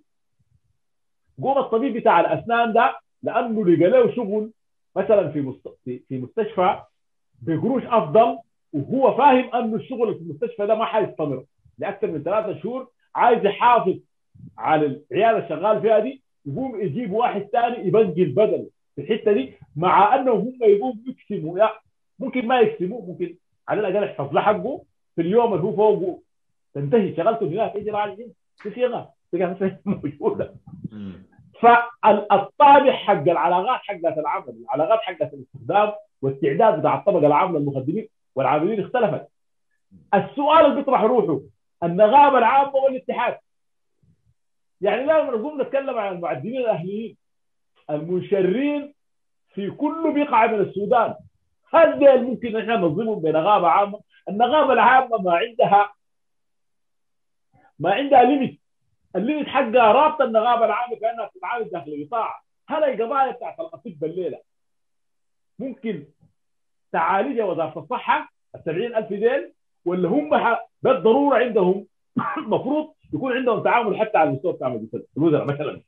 [1.41, 4.51] قوم الطبيب بتاع الأسنان ده لأنه لقى له شغل
[4.95, 5.53] مثلا في
[6.09, 6.81] في مستشفى
[7.41, 8.37] بقروش أفضل
[8.73, 11.43] وهو فاهم أنه الشغل في المستشفى ده ما حيستمر
[11.77, 13.95] لأكثر من ثلاثة شهور عايز يحافظ
[14.57, 20.15] على العيادة الشغال فيها دي يقوم يجيب واحد ثاني يبنجي البدل في الحتة دي مع
[20.15, 21.73] انه هم يقوم يقسموا يعني
[22.19, 23.35] ممكن ما يقسموا ممكن
[23.67, 24.81] على الأقل يحفظ له حقه
[25.15, 26.19] في اليوم اللي هو فوقه.
[26.73, 27.15] تنتهي.
[27.15, 28.15] شغلته هناك يجي راجع
[28.61, 29.13] في صيغه
[29.85, 30.53] موجوده
[31.61, 39.27] فالطابع حق العلاقات حقت العمل العلاقات حقت الاستخدام واستعداد بتاع الطبقه العامه للمخدمين والعاملين اختلفت.
[40.13, 41.39] السؤال اللي بيطرح روحه
[41.83, 43.37] النغابه العامه والاتحاد
[44.81, 47.17] يعني لا نقوم نتكلم عن المعدنين الأهليين
[47.89, 48.93] المنتشرين
[49.53, 51.15] في كل بقعة من السودان.
[51.73, 55.93] هل ممكن إحنا ننظمهم بنغابه عامة؟ النغابة العامة ما عندها
[57.79, 58.59] ما عندها limit
[59.15, 62.41] ال limit حقها رابطة النغابة العامة كأنها بتتعامل داخل القطاع.
[62.67, 64.39] هل القضايا بتاعت الاطباء الليلة
[65.59, 66.05] ممكن
[66.91, 69.53] تعالجها وزارة الصحة ال 70000 ديل
[69.85, 71.85] ولا هم بالضروره عندهم؟
[72.45, 74.79] المفروض يكون عندهم تعامل حتى على المستوى بتاع
[75.17, 75.81] الوزراء مثلا.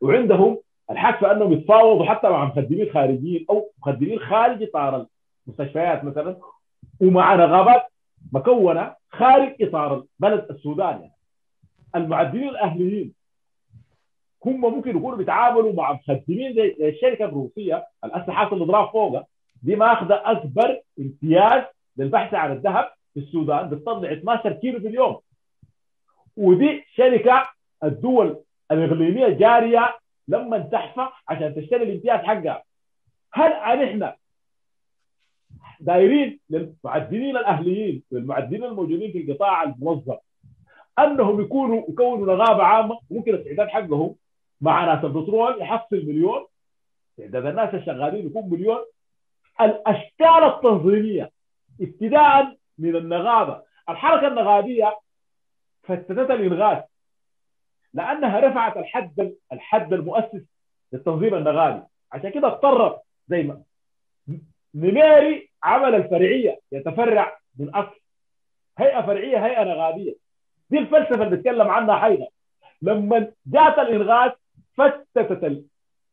[0.00, 0.58] وعندهم
[0.90, 5.06] الحق أنهم يتفاوضوا حتى مع مخدمين خارجيين أو مخدمين خارج إطار
[5.46, 6.36] المستشفيات مثلا.
[7.00, 7.82] ومع نغابات
[8.32, 11.12] مكونة خارج إطار بلد السودان يعني.
[11.96, 13.12] المعدلين الأهليين.
[14.46, 19.26] هم ممكن يكونوا بيتعاملوا مع مخدمين زي الشركة الروسية الأسلحة الاضراب فوقها.
[19.62, 21.62] دي ماخذة أكبر امتياز
[21.96, 25.16] للبحث عن الذهب في السودان بتطلع 12 كيلو في اليوم.
[26.38, 27.48] ودي شركة
[27.84, 29.98] الدول الإقليمية جارية
[30.28, 32.62] لما تحفى عشان تشتري الامتياز حقها.
[33.32, 34.16] هل إحنا
[35.80, 40.18] دايرين للمعدلين الأهليين والمعدلين الموجودين في القطاع الموظف
[40.98, 44.14] أنهم يكونوا يكونوا نغابه عامة؟ ممكن الاستعداد حقهم؟
[44.60, 46.46] مع ناس البترول يحصل مليون
[47.18, 48.78] استعداد الناس الشغالين يكون مليون.
[49.60, 51.30] الأشكال التنظيمية
[51.80, 53.62] ابتداء من النغابة.
[53.88, 54.98] الحركة النغابية
[55.88, 56.82] فتتت الالغاز
[57.94, 60.42] لأنها رفعت الحد الحد المؤسس
[60.92, 63.62] للتنظيم النغابي عشان كده اضطرت زي ما
[64.74, 68.00] نميري عمل الفرعيه يتفرع من أصل
[68.78, 70.14] هيئة فرعية هيئة نغابيه
[70.70, 72.26] دي الفلسفة اللي بيتكلم عنها حيدر
[72.82, 74.30] لما جاءت الالغاز
[74.76, 75.44] فتتت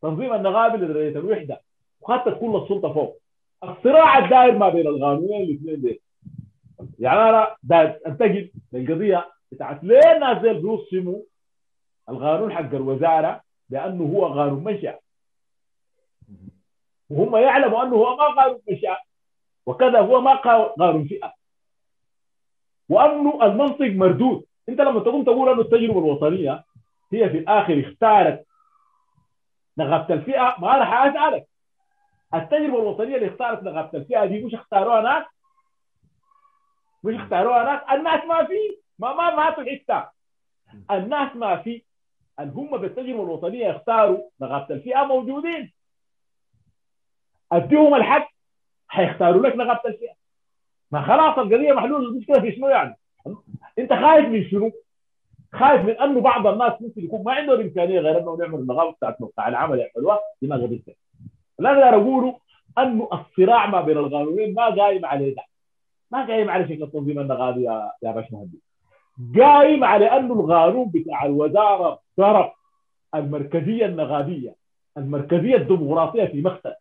[0.03, 1.61] التنظيم النغابي لدرجه الوحده
[2.01, 3.19] وخدت كل السلطة فوق.
[3.63, 6.01] الصراع الدائر ما بين القانونين الاثنين دي
[6.99, 7.55] يعني أنا
[8.07, 11.21] أنتقل للقضيه بتاعت ليه الناس دي بيوصموا
[12.10, 14.99] القانون حق الوزارة لأنه هو قانون منشا
[17.10, 18.97] وهم يعلموا أنه هو ما قانون منشا
[19.65, 21.34] وكذا هو ما قانون فئة.
[22.89, 24.45] وأنه المنطق مردود.
[24.69, 26.63] أنت لما تقوم تقول أنه التجربة الوطنية
[27.13, 28.45] هي في الآخر اختارت
[29.77, 31.47] نغابه الفئة ما راح أسألك.
[32.34, 35.25] التجربة الوطنية اللي اختارت نغابه الفئة دي مش اختاروها ناس؟
[37.03, 40.10] مش اختاروها ناس؟ الناس ما في ما ما ما حتة.
[40.91, 41.84] الناس ما في.
[42.39, 45.71] اللي هم بالتجربه الوطنية يختاروا نغابه الفئة موجودين.
[47.51, 48.29] أديهم الحق
[48.88, 50.13] حيختاروا لك نغابه الفئة.
[50.91, 52.95] ما خلاص القضية محلول المشكلة في شنو يعني؟
[53.79, 54.71] أنت خايف من شنو؟
[55.53, 59.21] خايف من أنه بعض الناس ممكن يكون ما عندهم امكانيه غير أنه يعملوا النغابه بتاعت
[59.21, 60.97] موقع العمل يعملوها دي ما قضيتك
[61.60, 62.39] لا أقدر أقوله
[62.77, 65.43] أنه الصراع ما بين القانونين ما قايم على ده.
[66.12, 68.60] ما قايم على شكل التنظيم النغابي يا يا باش مهدي
[69.39, 72.51] قايم على انه القانون بتاع الوزارة ضرب
[73.15, 74.56] المركزية النغابيه
[74.97, 76.73] المركزية الديمقراطية في مقتل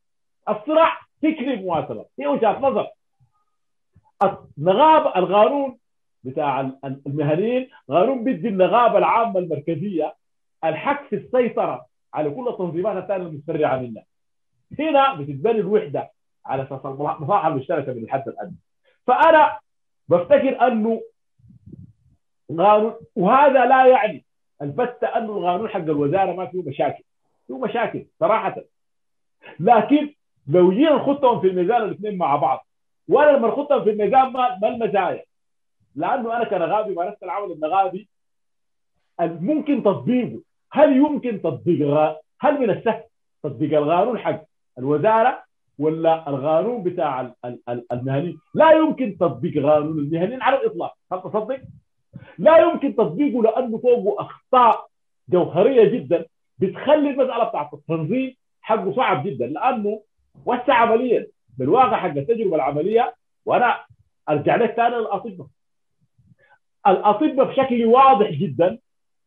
[0.49, 2.05] الصراع فكري مواصلة.
[2.19, 2.87] هي وجهة نظر.
[4.59, 5.79] النغاب القانون
[6.25, 6.71] بتاع
[7.07, 10.15] المهنيين قانون بدي النغابه العامه المركزية
[10.65, 14.05] الحق في السيطرة على كل التنظيمات الثانية المتفرعه منها.
[14.79, 16.11] هنا بتتبني الوحدة
[16.47, 18.57] على أساس المصالح المشتركة من الحد الأدنى.
[19.07, 19.59] فأنا
[20.09, 21.03] بفتكر أنه
[22.59, 24.25] قانون وهذا لا يعني.
[24.63, 27.05] البتة انه القانون حق الوزارة ما فيه مشاكل.
[27.47, 28.57] فيه مشاكل صراحة.
[29.61, 30.15] لكن
[30.49, 32.67] لو جينا نخطهم في الميزان الاثنين مع بعض
[33.09, 35.25] وأنا لما نخطهم في الميزان ما, ما المزايا.
[35.97, 38.09] لأنه أنا كنغابي مارست العمل النغابي
[39.21, 40.41] ممكن تطبيقه
[40.73, 43.03] هل يمكن تطبيق هل من السهل
[43.43, 44.43] تطبيق القانون حق
[44.79, 45.45] الوزارة
[45.79, 47.33] ولا القانون بتاع
[47.93, 50.95] المهني؟ لا يمكن تطبيق قانون المهنيين على الإطلاق.
[51.13, 51.61] هل تصدق؟
[52.39, 54.87] لا يمكن تطبيقه لأنه فوقه أخطاء
[55.29, 56.27] جوهرية جدا
[56.59, 60.03] بتخلي المساله بتاعت التنظيم حقه صعب جدا لأنه
[60.47, 61.27] وسع عمليا
[61.59, 63.15] بالواقع حق التجربة العملية.
[63.47, 63.81] وأنا
[64.29, 65.47] أرجع لك ثاني للأطباء.
[66.87, 68.79] الأطباء بشكل واضح جدا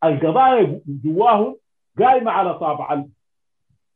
[0.04, 1.56] القضايا جواهم
[1.98, 3.04] قايمة على طابع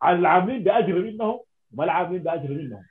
[0.03, 1.41] على العاملين بأجر منهم
[1.75, 2.83] وما العاملين بأجر منهم.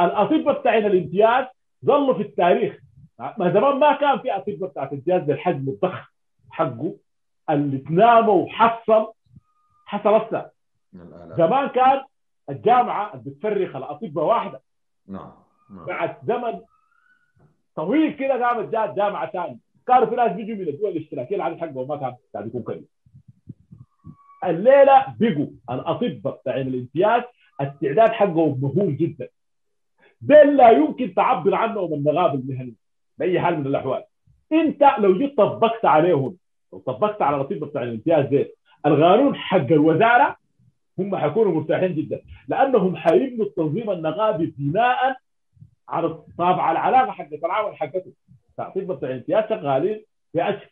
[0.00, 1.44] الأطباء بتاعنا الامتياز
[1.84, 2.78] ظلوا في التاريخ
[3.18, 6.04] ما زمان ما كان في اطباء بتاعت امتياز بالحجم الضخم
[6.50, 6.96] حقه.
[7.50, 9.12] اللي تناموا وحصل
[9.86, 10.50] حصل هسه
[11.38, 12.02] زمان كان
[12.50, 14.60] الجامعة بتفرخ الأطباء واحدة.
[15.08, 15.32] نعم
[15.70, 15.86] نعم.
[15.86, 16.60] بعد زمن
[17.76, 19.58] طويل كده قامت جات جامعة ثانية.
[19.86, 22.84] كانوا في ناس بيجوا من الدول الاشتراكية العدد حقهم ما كان قاعد يكون كبير
[24.44, 27.22] الليلة بقوا الأطباء بتاع الامتياز
[27.60, 29.28] التعداد حقهم مهول جدا.
[30.20, 32.74] دول لا يمكن تعبر عنهم النغاب المهني.
[33.18, 34.02] بأي حال من الأحوال.
[34.52, 36.36] أنت لو جيت طبقت عليهم
[36.72, 38.46] لو طبقت على الاطباء بتاع الامتياز دي
[38.86, 40.36] القانون حق الوزارة
[40.98, 45.16] هم حيكونوا مرتاحين جدا لأنهم حيبنوا التنظيم النغابي بناء
[45.88, 48.12] على طابع العلاقة حق العمل حقته
[48.58, 50.70] الاطباء بتاع الامتياز شغالين في اجر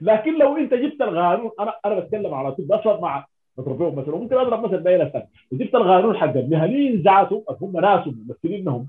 [0.00, 3.26] لكن لو أنت جبت القانون أنا أنا بتكلم على طب أصلا مع
[3.58, 8.60] اضربهم مثلا ممكن أضرب مثلا باقي الاسئله وجبت القانون حق المهنيين ذاتهم هم ناس ممثلين
[8.60, 8.86] انهم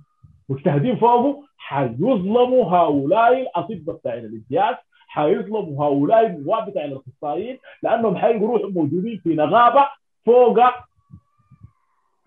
[0.52, 4.76] مجتهدين فوقه حيظلموا هؤلاء الأطباء بتاع الامتياز
[5.08, 9.90] حيظلموا هؤلاء النواب بتاع الأخصائيين لأنهم حيلقوا روحهم موجودين في نغابة
[10.26, 10.60] فوق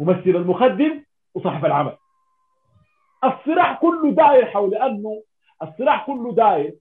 [0.01, 1.97] ممثل المخدم وصاحب العمل.
[3.25, 5.23] الصراع كله داير حول أنه
[5.63, 6.75] الصراع كله داير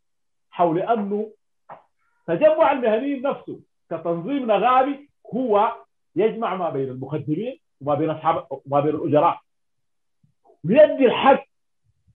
[0.52, 1.32] حول أنه
[2.28, 5.76] تجمع المهنيين نفسه كتنظيم نغابي هو
[6.16, 9.40] يجمع ما بين المخدمين وما بين أصحاب وما بين الأجراء.
[10.66, 11.44] ويدي الحق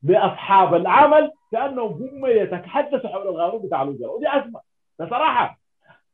[0.03, 4.61] لاصحاب العمل كأنهم هم يتحدثوا حول القانون بتاع الاجراء ودي أزمة.
[5.01, 5.59] بصراحة.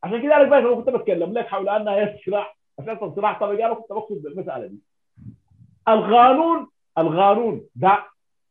[0.02, 2.54] عشان كده أنا كنت بتكلم لك حول أنها هي صراع.
[2.80, 4.78] أساسا صراع طبيعي أنا كنت بقصد بالمساله دي.
[5.88, 6.66] القانون
[6.98, 7.98] القانون ده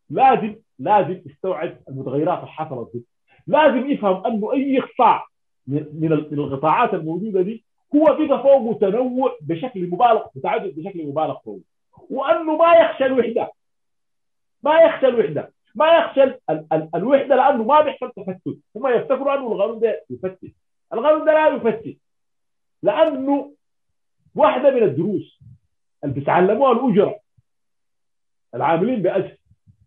[0.09, 3.03] لازم لازم يستوعب المتغيرات اللي حصلت دي.
[3.47, 5.25] لازم يفهم أنه أي قطاع
[5.67, 7.63] من القطاعات الموجودة دي
[7.95, 11.59] هو بقى فوقه تنوع بشكل مبالغ متعدد بشكل مبالغ فوقه.
[12.09, 13.51] وأنه ما يخشى الوحدة.
[14.63, 15.53] ما يخشى الوحدة.
[15.75, 18.57] ما يخشى ال ال الوحدة لأنه ما بيحصل تفتت.
[18.75, 20.51] هم يفتكروا أنه القانون ده يفتت.
[20.93, 21.97] القانون ده لا يفتت.
[22.83, 23.53] لأنه
[24.35, 25.39] واحدة من الدروس
[26.03, 27.19] اللي بيتعلموها الأجرة.
[28.55, 29.37] العاملين بأجر.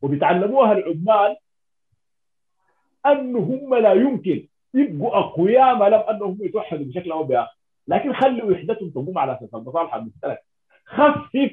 [0.02, 1.36] وبيتعلموها العمال
[3.06, 7.56] أنه هم لا يمكن يبقوا أقوياء ما لم أنهم يتوحدوا بشكل أو بآخر.
[7.88, 10.42] لكن خلوا وحدتهم تقوم على أساس المصالح المشتركه
[10.84, 11.50] خفف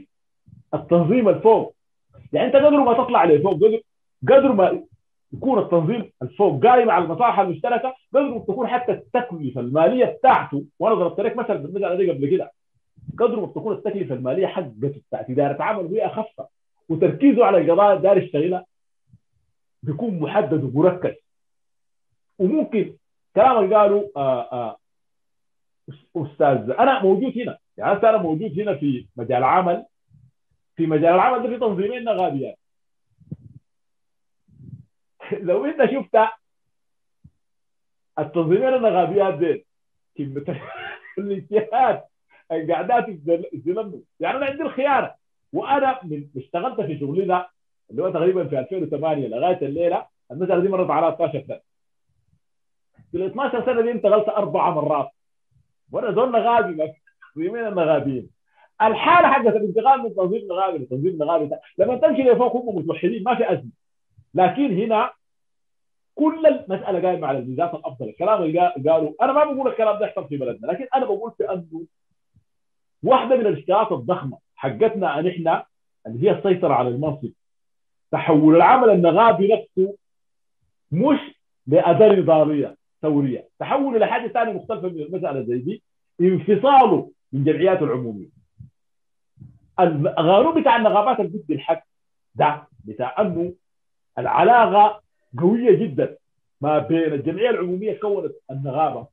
[0.73, 1.75] التنظيم الفوق.
[2.33, 3.81] يعني انت قدر ما تطلع لفوق قدر
[4.29, 4.83] قدر ما
[5.33, 10.95] يكون التنظيم الفوق قايم على المصالح المشتركة قدر ما تكون حتى التكلفة المالية بتاعته وأنا
[10.95, 12.51] ضربت لك مثلا بالمساله دي قبل كده.
[13.19, 16.41] قدر ما تكون التكلفة المالية حقته بتاعت اداره عمل هي أخف
[16.89, 18.65] وتركيزه على القضايا دار يشتغلها
[19.83, 21.15] بيكون محدد ومركز.
[22.39, 22.93] وممكن
[23.35, 24.75] كلام قالوا آآ آآ
[26.17, 27.57] أستاذ أنا موجود هنا.
[27.77, 29.85] يعني أنا موجود هنا في مجال عمل
[30.75, 32.59] في مجال العمل ده في تنظيمين نغابيات
[35.47, 36.17] لو انت شفت
[38.19, 39.65] التنظيمين النغابيات دي
[40.17, 40.61] كلمة
[41.17, 42.03] الاجتهاد
[42.51, 44.01] القعدات الزلمة.
[44.19, 45.11] يعني أنا عندي الخيانه
[45.53, 45.99] وأنا
[46.37, 47.49] اشتغلت في شغلي ده
[47.91, 51.59] اللي هو تقريبا في 2008 لغاية الليلة المسألة دي مرت على 12 سنة.
[53.11, 55.09] في ال 12 سنة دي انتقلت أربع مرات.
[55.91, 56.93] وأنا زول نغابي
[57.35, 58.29] تنظيمين النغابيين
[58.83, 63.53] الحالة حقت الانتقال من تنظيم نغابي لتنظيم نغابي لما تمشي لفوق هم متوحدين ما في
[63.53, 63.69] أزمة.
[64.33, 65.11] لكن هنا
[66.15, 68.09] كل المسألة قايمة على الميزات الأفضل.
[68.09, 71.51] الكلام اللي قالوا أنا ما بقول الكلام ده يحصل في بلدنا لكن أنا بقول في
[71.53, 71.85] أنه
[73.03, 75.65] واحدة من الاشتراكات الضخمة حقتنا أن إحنا
[76.07, 77.29] اللي هي السيطرة على المنصب.
[78.11, 79.95] تحول العمل النغابي نفسه
[80.91, 81.19] مش
[81.67, 83.47] لأداة نضاليه ثورية.
[83.59, 85.83] تحول إلى حاجة ثانية مختلفة من المساله زي دي.
[86.21, 88.42] انفصاله من جمعيات العمومية.
[89.79, 91.83] القانون بتاع النغابات اللي ضد الحق
[92.35, 93.53] ده بتاع أنه
[94.19, 95.01] العلاقة
[95.39, 96.17] قوية جدا
[96.61, 99.07] ما بين الجمعية العمومية كونت النغابه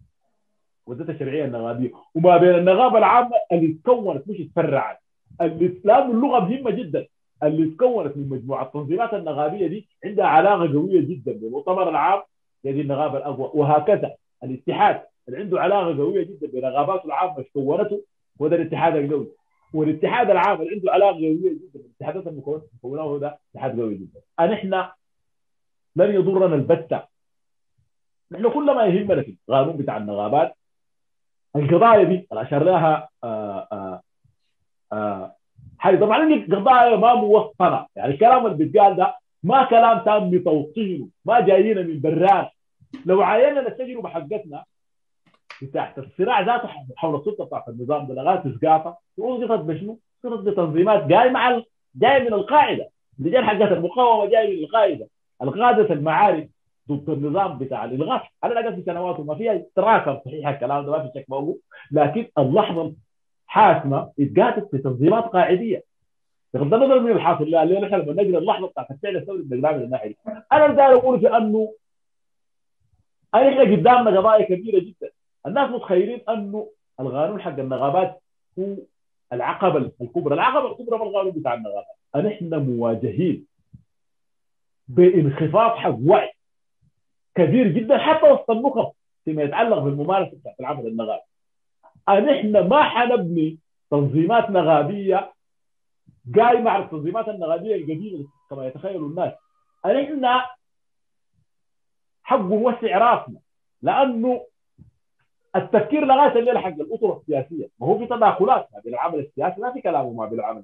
[0.87, 4.99] ودتها الشرعية النغابيه وما بين النغابه العامة اللي تكونت مش تفرعت.
[5.41, 7.07] اللي لأنه اللغة مهمة جدا.
[7.43, 12.23] اللي تكونت من مجموعة التنظيمات النغابيه دي عندها علاقة قوية جدا بالمؤتمر العام.
[12.67, 13.51] هذه النغابه الأقوى.
[13.55, 18.03] وهكذا الاتحاد اللي عنده علاقة قوية جدا بنغاباته العامة كونته؟
[18.39, 19.29] وهذا الاتحاد القوي.
[19.75, 21.69] والاتحاد العام اللي عنده علاقه قوية جدا.
[21.75, 24.21] بالاتحادات المكونه ده اتحاد قوي جدا.
[24.53, 24.75] نحن
[25.97, 27.03] لن يضرنا البتة.
[28.33, 30.53] نحن كل ما يهمنا في القانون بتاع النغابات
[31.57, 34.01] القضايا دي اللي اشار لها آآ
[34.93, 35.33] آآ
[35.81, 41.41] هاي طبعا القضايا ما موطنه يعني الكلام اللي بيتقال ده ما كلام تم بتوطينه ما
[41.41, 42.47] جايين من بران
[43.07, 44.65] لو عاينا التجربه حقتنا
[45.67, 48.15] تحت الصراع ذاته حول السلطة بتاعت النظام ده.
[48.15, 51.65] لغاية اسقاطه واسقطت بشنو؟ اسقطت بتنظيمات جاي مع ال...
[51.95, 52.89] جاي من القاعدة.
[53.21, 55.09] اللجان حقت المقاومة جاي من القاعدة.
[55.43, 56.51] القاده المعارك
[56.91, 60.99] ضد النظام بتاع الالغاء على الاقل في سنوات وما فيها تراكم صحيح الكلام ده ما
[61.03, 61.59] في شك موجود
[61.91, 62.93] لكن اللحظة
[63.47, 65.83] الحاسمة اتقاتت في تنظيمات قاعدية.
[66.55, 70.15] بغض النظر من الحاصل لا لأن إحنا لما اللحظة بتاعت الفعل الثوري بنقراها من الناحية.
[70.53, 71.75] أنا داير أقول في أنه
[73.35, 75.11] إحنا قدامنا قضايا كبيرة جدا.
[75.47, 78.23] الناس متخيلين أنه القانون حق النغابات
[78.59, 78.77] هو
[79.33, 80.35] العقبة الكبرى.
[80.35, 83.47] العقبة الكبرى في القانون بتاع النغابات نحن مواجهين
[84.89, 86.33] بانخفاض حق وعي
[87.35, 88.93] كبير جدا حتى وسط النخب
[89.25, 91.23] فيما يتعلق بالممارسة بتاعت العمل النغابي
[92.09, 93.59] نحن ما حنبني
[93.91, 95.33] تنظيمات نغابيه
[96.37, 99.33] قايمة على التنظيمات النغابيه القديمة كما يتخيل الناس.
[99.87, 100.41] نحن
[102.23, 103.41] حق نوسع راسنا
[103.83, 104.47] لأنه
[105.57, 107.69] التفكير لغاية الليلة حق الأطر السياسية.
[107.81, 108.69] ما هو في تداخلات.
[108.75, 110.63] ما بين العمل السياسي ما في كلام وما بين العمل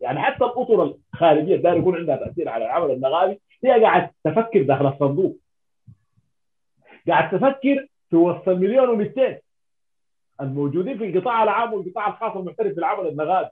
[0.00, 4.86] يعني حتى الأطر الخارجية داير يكون عندها تأثير على العمل النغابي هي قاعد تفكر داخل
[4.86, 5.36] الصندوق.
[7.08, 9.20] قاعد تفكر في وسط المليون و200
[10.40, 13.48] الموجودين في القطاع العام والقطاع الخاص المحترف في العمل النغابي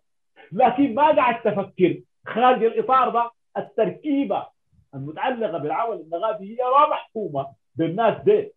[0.52, 3.30] لكن ما قاعد تفكر خارج الإطار ده.
[3.56, 4.46] التركيبة
[4.94, 7.46] المتعلقة بالعمل النغابي هي ما محكومة
[7.76, 8.52] بالناس دي.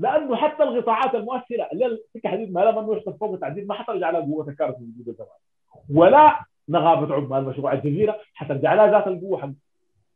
[0.00, 4.20] لأنه حتى القطاعات المؤثرة اللي السكه حديد ما انه يحصل فوق التعديل ما حترجع لها
[4.20, 5.28] قوة الكارثه الموجوده زمان
[5.94, 9.54] ولا نغابة عمان مشروع الجزيرة حترجع لها ذات القوة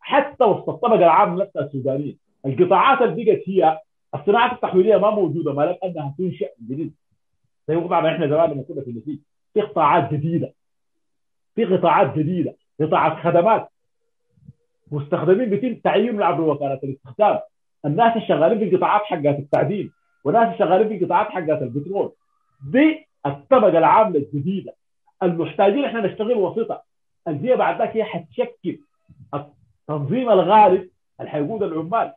[0.01, 2.15] حتى وسط الطبقة العامه نفسها السودانيه
[2.47, 3.81] القطاعات اللي بقت هي
[4.15, 6.95] الصناعات التحويلية ما موجودة ما لم أنها تنشأ جديد.
[7.69, 9.19] زي طبعا إحنا زمان لما كنا في النسيج
[9.55, 10.53] في قطاعات جديدة.
[11.55, 13.69] في قطاعات جديدة قطاعات خدمات.
[14.93, 17.41] مستخدمين بيتم تعيين عبر وكالات الاستخدام.
[17.87, 19.93] الناس الشغالين في القطاعات حقات التعدين
[20.25, 22.13] وناس الشغالين في القطاعات حقات البترول.
[22.73, 24.75] دي الطبقه العامله الجديده
[25.23, 26.83] المحتاجين إحنا نشتغل وسيطة.
[27.29, 28.79] الجيه بعد ذاك هي حتشكل
[29.35, 32.13] التنظيم الغالب اللي حيقود العمال.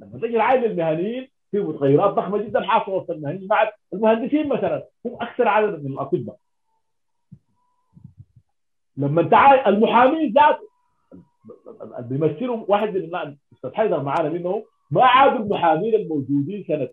[0.00, 3.48] لما تجي العائله المهنيين في متغيرات ضخمة جدا حاصله وسط المهنيين.
[3.48, 6.36] مع المهندسين مثلا هم أكثر عددا من الأطباء.
[8.96, 9.34] لما انت
[9.66, 10.66] المحامين ذاته
[11.98, 16.88] بيمثلوا واحد من أستاذ حيدر معانا منهم ما عادوا المحامين الموجودين سنة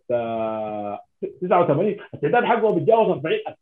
[1.41, 3.55] 89 التعداد حقهم بيتجاوز 40000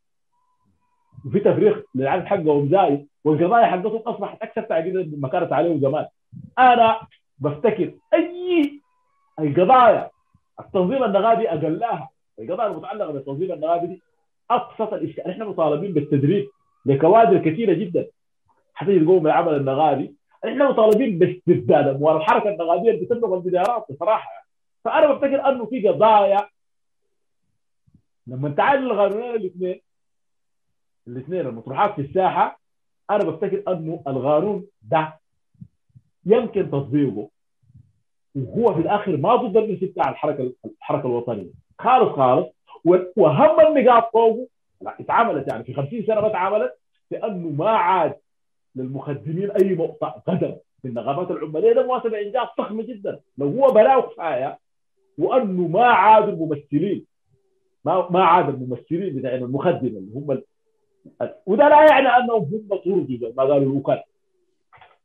[1.25, 6.05] وفي تفريغ للعدد حقهم زايد والقضايا حقتهم أصبحت أكثر تعقيدا مما كانت عليهم زمان.
[6.59, 6.99] أنا
[7.39, 8.81] بفتكر أي
[9.39, 10.09] القضايا
[10.59, 12.09] التنظيم النغابي أقلاها.
[12.39, 14.01] القضايا المتعلقة بالتنظيم النغابي دي
[14.51, 15.27] أبسط الإشكال.
[15.31, 16.47] إحنا مطالبين بالتدريب
[16.85, 18.07] لكوادر كثيرة جدا.
[18.73, 20.15] حتى تقوم بالعمل النغابي
[20.45, 24.29] إحنا مطالبين باستبداد اموال الحركة النغابيه اللي بتبلغ المليارات بصراحة.
[24.85, 26.47] فأنا بفتكر أنه في قضايا.
[28.27, 29.81] لما تعال القانونين الاثنين
[31.07, 32.59] الاثنين المطروحات في الساحة
[33.09, 35.19] أنا بفتكر أنه القانون ده
[36.25, 37.29] يمكن تطبيقه
[38.35, 41.51] وهو في الآخر ما ضد النسي بتاع الحركه الحركة الوطنية.
[41.79, 42.47] خالص خالص.
[43.15, 44.47] واهم النقاط فوقه.
[44.85, 46.73] اتعملت يعني في 50 سنة ما اتعملت
[47.11, 48.13] لأنه ما عاد
[48.75, 53.19] للمخدمين أي نقطه قدم في النقابات العمالية ده مواسبه إنجاز ضخم جدا.
[53.37, 54.59] لو هو بلاو كفايه
[55.17, 57.05] وأنه ما عاد الممثلين.
[57.85, 60.41] ما ما عاد الممثلين بتاع المخدم اللي هم.
[61.45, 64.03] وده لا يعني أنهم هم طردوا زي ما قالوا الوكاله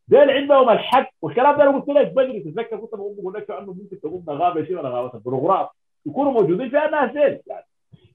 [0.09, 4.01] دول عندهم الحق والكلام ده أنا قلت لك بدري تتذكر كنت بقول لك أنه ممكن
[4.01, 5.67] تقوم نغابه شيء نغابه البروغرام.
[6.07, 7.65] يكونوا موجودين فيها ناس ديل يعني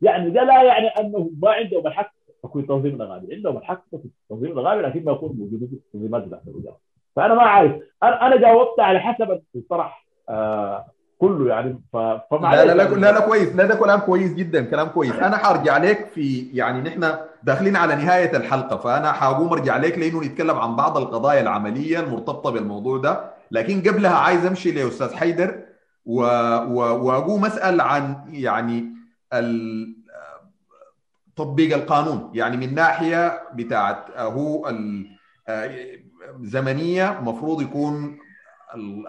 [0.02, 2.12] يعني ده لا يعني أنهم ما عندهم الحق.
[2.44, 6.42] تكون تنظيم نغابي عندهم الحق في تنظيم نغابي لكن ما يكونوا موجودين في التنظيمات بتاعت
[6.48, 6.78] الوزاره
[7.16, 7.72] فأنا ما عارف
[8.04, 10.86] أنا أنا جاوبت على حسب الطرح آه
[11.18, 11.82] كله يعني.
[11.94, 11.98] ف...
[11.98, 13.56] فما لا لا لا, لا لا كويس.
[13.56, 15.12] لا ده كلام كويس جدا كلام كويس.
[15.12, 17.14] أنا حارجع لك في يعني نحن
[17.44, 22.52] داخلين على نهاية الحلقة فأنا حاقوم أرجع لك لأنه نتكلم عن بعض القضايا العملية المرتبطة
[22.52, 23.32] بالموضوع ده.
[23.52, 25.60] لكن قبلها عايز أمشي لأستاذ حيدر
[26.06, 26.22] و...
[26.64, 27.08] و...
[27.08, 28.86] واقوم اسال عن يعني
[29.34, 30.01] ال...
[31.42, 34.74] تطبيق القانون يعني من ناحية بتاعت هو
[36.40, 38.18] الزمنيه مفروض يكون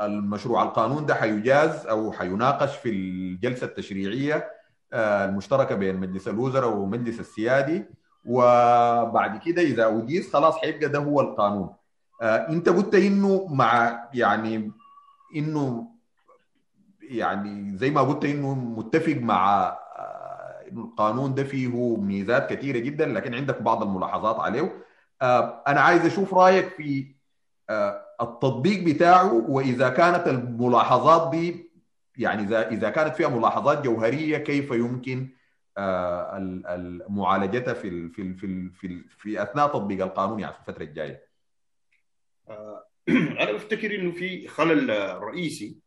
[0.00, 4.50] المشروع القانون ده حيجاز أو حيناقش في الجلسة التشريعية
[4.94, 7.84] المشتركة بين مجلس الوزراء ومجلس السيادي.
[8.24, 11.70] وبعد كده إذا اجيز خلاص حيبقى ده هو القانون.
[12.22, 14.72] أنت قلت إنه مع يعني
[15.36, 15.88] إنه
[17.02, 19.76] يعني زي ما قلت إنه متفق مع
[20.78, 24.84] القانون ده فيه ميزات كثيره جدا لكن عندك بعض الملاحظات عليه
[25.66, 27.14] أنا عايز أشوف رأيك في
[28.20, 31.70] التطبيق بتاعه وإذا كانت الملاحظات دي
[32.16, 35.28] يعني إذا إذا كانت فيها ملاحظات جوهرية كيف يمكن
[37.08, 41.26] معالجتها في في في في, في أثناء تطبيق القانون يعني في الفترة الجاية.
[43.42, 44.90] أنا بفتكر إنه في خلل
[45.22, 45.78] رئيسي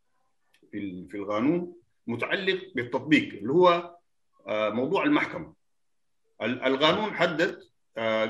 [0.72, 1.74] في في القانون
[2.08, 3.95] متعلق بالتطبيق اللي هو
[4.48, 5.54] موضوع المحكمة.
[6.42, 7.62] القانون حدد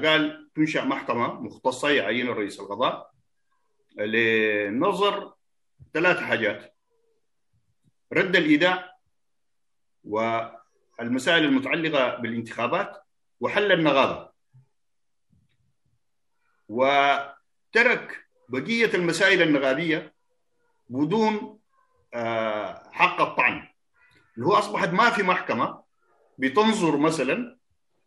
[0.06, 3.12] قال تنشأ محكمة مختصة يعين رئيس القضاء
[3.98, 5.34] لنظر
[5.94, 6.76] ثلاث حاجات
[8.14, 8.96] رد الإيداع
[10.04, 13.04] والمسائل المتعلقة بالانتخابات
[13.40, 14.30] وحل النغابه
[16.70, 20.14] وترك بقية المسائل النغابيه
[20.90, 21.60] بدون
[22.92, 23.68] حق الطعن
[24.36, 25.85] اللي هو أصبحت ما في محكمة
[26.38, 27.58] بتنظر مثلا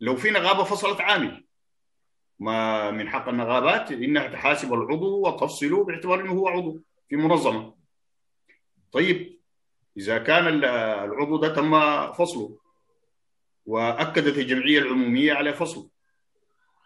[0.01, 1.45] لو في نغابه فصلت عامل
[2.39, 7.75] ما من حق النغابات إنها تحاسب العضو وتفصله باعتبار إنه هو عضو في منظمة.
[8.93, 9.39] طيب
[9.97, 10.65] إذا كان
[11.05, 11.73] العضو ده تم
[12.13, 12.59] فصله
[13.67, 15.89] وأكدت الجمعية العمومية على فصله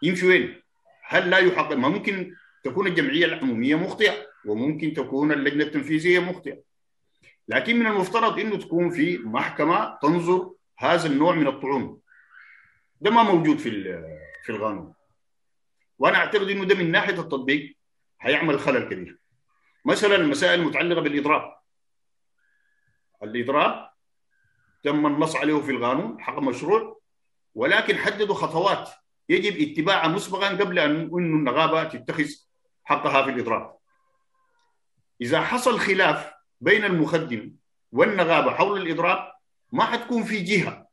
[0.01, 0.61] يمشي وين؟
[1.03, 4.13] هل لا يحقق ما ممكن تكون الجمعية العمومية مخطئة
[4.45, 6.57] وممكن تكون اللجنة التنفيذية مخطئة.
[7.47, 10.53] لكن من المفترض إنه تكون في محكمة تنظر
[10.83, 11.99] هذا النوع من الطعون.
[13.01, 13.69] ده ما موجود في
[14.43, 14.93] في القانون.
[15.99, 17.77] وأنا أعتقد إنه ده من ناحية التطبيق
[18.21, 19.19] هيعمل خلل كبير.
[19.85, 21.55] مثلا المسائل المتعلقة بالاضراب.
[23.23, 23.89] الاضراب
[24.83, 27.01] تم النص عليه في القانون حق مشروع
[27.55, 28.89] ولكن حددوا خطوات
[29.29, 32.29] يجب اتباعها مسبقا قبل أن انه النغابة تتخذ
[32.83, 33.77] حقها في الاضراب.
[35.21, 37.55] إذا حصل خلاف بين المخدم
[37.91, 39.32] والنغابة حول الاضراب
[39.73, 40.87] ما حتكون في جهة.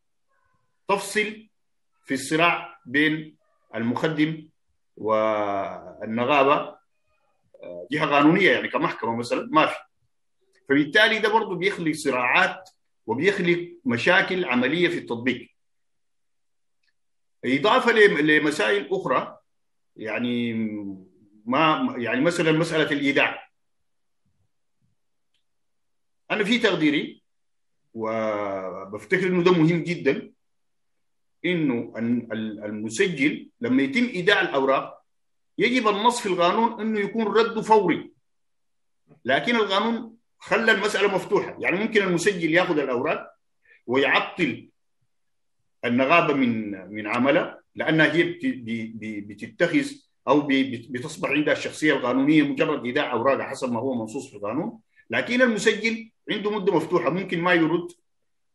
[0.89, 1.49] تفصل
[2.05, 3.37] في الصراع بين
[3.75, 4.49] المخدم
[4.97, 6.79] والنغابة
[7.91, 9.77] جهة قانونية يعني كمحكمة مثلا ما في.
[10.69, 12.71] فبالتالي ده برضه بيخلق صراعات
[13.07, 15.51] وبيخلق مشاكل عملية في التطبيق.
[17.45, 19.39] إضافة لمسائل أخرى
[19.97, 20.53] يعني
[21.45, 23.51] ما يعني مثلا مسألة الإيداع.
[26.31, 27.20] أنا في تقديري
[27.95, 30.31] وبفتكر إنه ده مهم جدا
[31.45, 31.93] إنه
[32.65, 35.01] المسجل لما يتم ايداع الأوراق
[35.59, 38.11] يجب النص في القانون إنه يكون رده فوري.
[39.25, 41.57] لكن القانون خلى المسألة مفتوحة.
[41.61, 43.31] يعني ممكن المسجل يأخذ الأوراق
[43.87, 44.69] ويعطل
[45.85, 48.23] النغابه من من عملها لأنها هي
[49.21, 49.87] بتتخذ
[50.29, 50.41] أو
[50.91, 54.79] بتصبح عندها الشخصية القانونية مجرد ايداع اوراقها حسب ما هو منصوص في القانون.
[55.11, 57.89] لكن المسجل عنده مدة مفتوحة ممكن ما يرد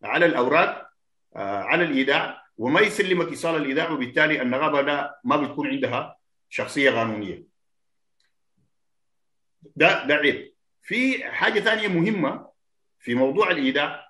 [0.03, 0.89] على الأوراق
[1.35, 6.17] على الإيداع وما يسلمك إيصال الإيداع وبالتالي النغابه لا ما بتكون عندها
[6.49, 7.43] شخصية قانونية.
[9.75, 10.53] ده ده عيب.
[10.81, 12.49] في حاجة ثانية مهمة
[12.99, 14.05] في موضوع الإيداع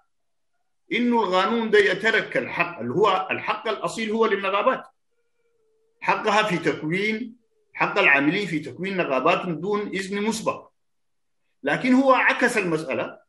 [0.91, 4.83] إنه القانون ده يترك الحق اللي هو الحق الأصيل هو للنغابات.
[6.01, 7.35] حقها في تكوين
[7.73, 10.69] حق العاملين في تكوين نقابات دون إذن مسبق
[11.63, 13.24] لكن هو عكس المسألة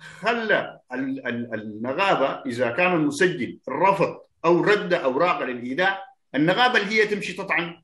[0.00, 7.82] خلى النغابة إذا كان المسجل رفض أو رد أوراق للايداع النغابة اللي هي تمشي تطعن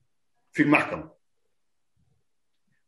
[0.53, 1.11] في المحكمة.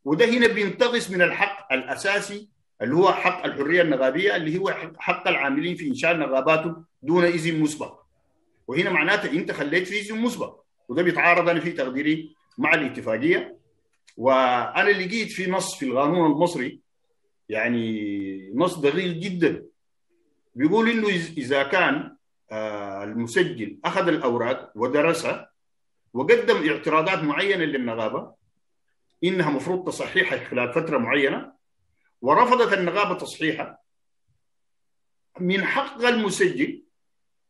[0.05, 2.49] وده هنا بينتقص من الحق الأساسي
[2.81, 7.99] اللي هو حق الحرية النغابية اللي هو حق العاملين في إنشاء نغاباتهم دون إذن مسبق.
[8.67, 13.59] وهنا معناته أنت خليت في إذن مسبق وده بيتعارض أنا في تقديري مع الاتفاقية.
[14.17, 16.79] وأنا لقيت في نص في القانون المصري
[17.49, 19.65] يعني نص دقيق جدا.
[20.55, 22.15] بيقول إنه إذا كان
[23.03, 25.51] المسجل أخذ الأوراق ودرسها
[26.13, 28.33] وقدم اعتراضات معينة للنغابه
[29.23, 31.53] إنها مفروض تصحيحها خلال فترة معينة
[32.21, 33.79] ورفضت النغابه تصحيحها
[35.39, 36.83] من حق المسجل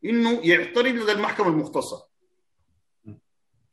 [0.04, 2.09] إنه يعترض لدى المحكمة المختصة.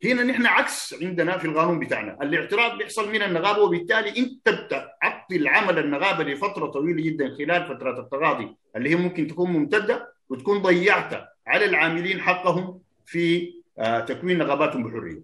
[0.04, 5.78] هنا نحن عكس عندنا في القانون بتاعنا الاعتراض بيحصل من النغابه وبالتالي انت بتعطل عمل
[5.78, 11.64] النغابه لفترة طويلة جدا خلال فترات التقاضي اللي هي ممكن تكون ممتدة وتكون ضيعت على
[11.64, 13.54] العاملين حقهم في
[14.06, 15.22] تكوين نغاباتهم بحرية.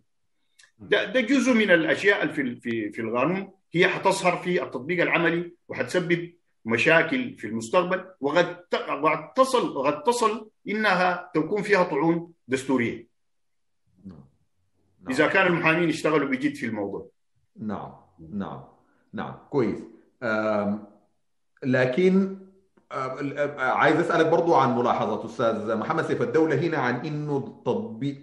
[0.79, 6.33] ده, ده جزء من الأشياء في في في القانون هي حتظهر في التطبيق العملي وحتسبب
[6.65, 8.57] مشاكل في المستقبل وقد
[9.37, 13.14] تصل وقد تصل إنها تكون فيها طعون دستورية.
[15.11, 17.09] إذا كان المحامين اشتغلوا بجد في الموضوع.
[17.61, 17.93] نعم
[18.31, 18.61] نعم
[19.13, 19.35] نعم.
[19.51, 19.79] كويس.
[21.65, 22.37] لكن
[23.59, 28.19] عايز أسألك برضو عن ملاحظة أستاذ محمد سيف الدولة هنا عن إنه التطبيق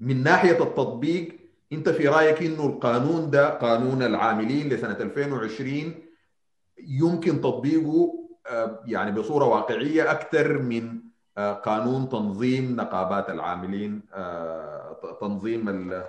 [0.00, 1.38] من ناحية التطبيق
[1.72, 5.94] أنت في رأيك إنه القانون ده قانون العاملين لسنة 2020
[6.88, 8.12] يمكن تطبيقه
[8.86, 11.00] يعني بصورة واقعية أكثر من
[11.64, 14.02] قانون تنظيم نقابات العاملين
[15.20, 16.04] تنظيم ال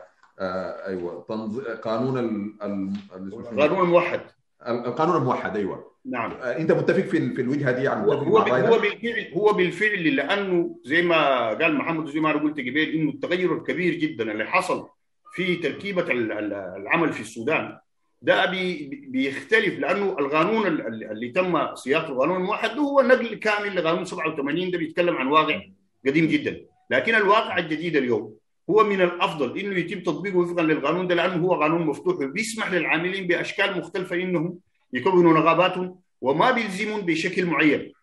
[0.88, 4.22] أيوه تنظيم قانون القانون الموحد
[4.68, 5.96] القانون الموحد أيوه.
[6.06, 6.32] نعم.
[6.32, 11.50] أنت متفق في في الوجهة دي يعني هو هو بالفعل هو بالفعل لأنه زي ما
[11.50, 14.88] قال محمد وزي ما أنا قلت قبل إنه التغير الكبير جدا اللي حصل
[15.34, 17.78] في تركيبة العمل في السودان.
[18.22, 24.72] ده بي بيختلف لأنه القانون اللي تم صياغة القانون الموحد هو نقل كامل لقانون 87
[24.72, 25.62] ده بيتكلم عن واقع
[26.08, 26.62] قديم جدا.
[26.89, 28.36] لكن الواقع الجديد اليوم
[28.70, 33.28] هو من الأفضل إنه يتم تطبيقه وفقا للقانون ده لأنه هو قانون مفتوح وبيسمح للعاملين
[33.28, 34.59] بأشكال مختلفة إنهم
[34.93, 37.93] يكونوا نقاباتهم وما بيلزمون بشكل معين.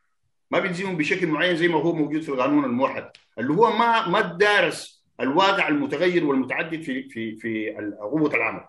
[0.51, 3.05] ما بيلزمون بشكل معين زي ما هو موجود في القانون الموحد.
[3.39, 8.65] اللي هو ما ما دارس الواقع المتغير والمتعدد في في في قوه العمل.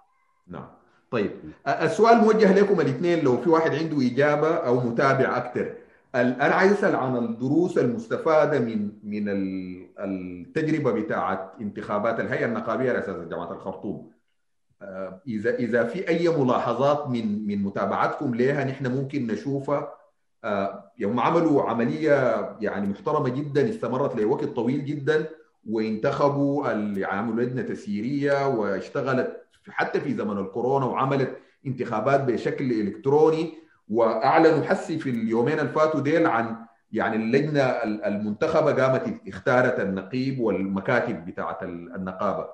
[0.47, 0.67] نعم.
[1.11, 1.31] طيب
[1.67, 5.73] السؤال موجه لكم الاثنين لو في واحد عنده إجابة أو متابع أكثر
[6.15, 9.27] أنا عايز اسال عن الدروس المستفادة من من
[9.99, 14.11] التجربة بتاعت انتخابات الهيئة النقابية رئاسه جامعة الخرطوم.
[15.27, 19.93] إذا إذا في أي ملاحظات من من متابعتكم لها نحن ممكن نشوفها
[20.99, 22.13] يوم عملوا عملية
[22.61, 25.29] يعني محترمة جدا استمرت لوقت طويل جدا
[25.69, 33.53] وانتخبوا اللي عملوا لجنه تسييريه واشتغلت حتى في زمن الكورونا وعملت انتخابات بشكل إلكتروني
[33.89, 36.55] وأعلنوا حسي في اليومين اللي فاتوا ديل عن
[36.93, 42.49] يعني اللجنة المنتخبة قامت اختارت النقيب والمكاتب بتاعت النقابة.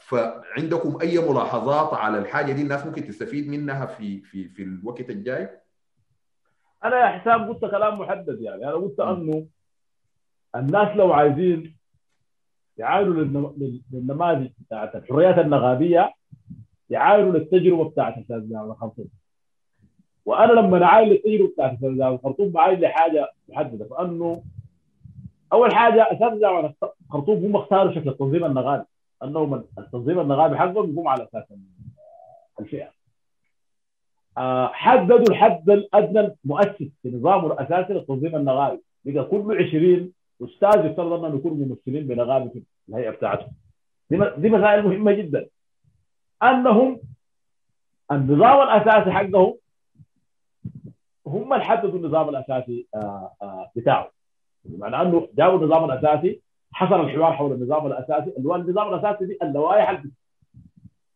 [0.00, 5.48] فعندكم أي ملاحظات على الحاجة دي؟ الناس ممكن تستفيد منها في في في الوقت الجاي؟
[6.84, 8.64] أنا يا حسام قلت كلام محدد يعني.
[8.64, 9.46] أنا قلت أنه
[10.56, 11.76] الناس لو عايزين
[12.78, 13.14] يعاينوا
[13.92, 16.14] للنماذج بتاعت الحريات النغابيه
[16.90, 19.08] يعاينوا للتجربة بتاعت أستاذ جامعه الخرطوم
[20.26, 24.42] وأنا لما نعاين للتجربه بتاعت الخرطوم بعاين لحاجه محددة فأنه
[25.52, 26.74] أول حاجة اساتذه جامعه
[27.08, 28.84] الخرطوم هم اختاروا شكل التنظيم النغابي
[29.22, 31.44] أنه التنظيم النغابي حقهم يقوم على أساس
[32.60, 32.88] الفئة.
[34.72, 40.12] حددوا الحد الأدنى المؤسس في نظامه الأساسي للتنظيم النغابي بقى كل 20
[40.42, 43.52] أستاذ يفترض أنهم يكونوا ممثلين بنغابه في الهيئة بتاعتهم.
[44.10, 45.46] دي مسائل مهمة جدا.
[46.42, 47.00] أنهم
[48.12, 49.54] النظام الأساسي حقهم
[51.26, 52.86] هم اللي حددوا النظام الأساسي
[53.76, 54.10] بتاعه.
[54.64, 56.40] بمعنى أنه جابوا النظام الأساسي
[56.72, 58.36] حصل الحوار حول النظام الأساسي.
[58.36, 60.02] اللي هو النظام الأساسي دي اللوائح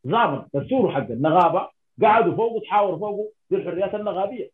[0.05, 1.69] نظام دستور حق النغابة
[2.03, 4.51] قعدوا فوقه تحاوروا فوقه بالحريات النغابية.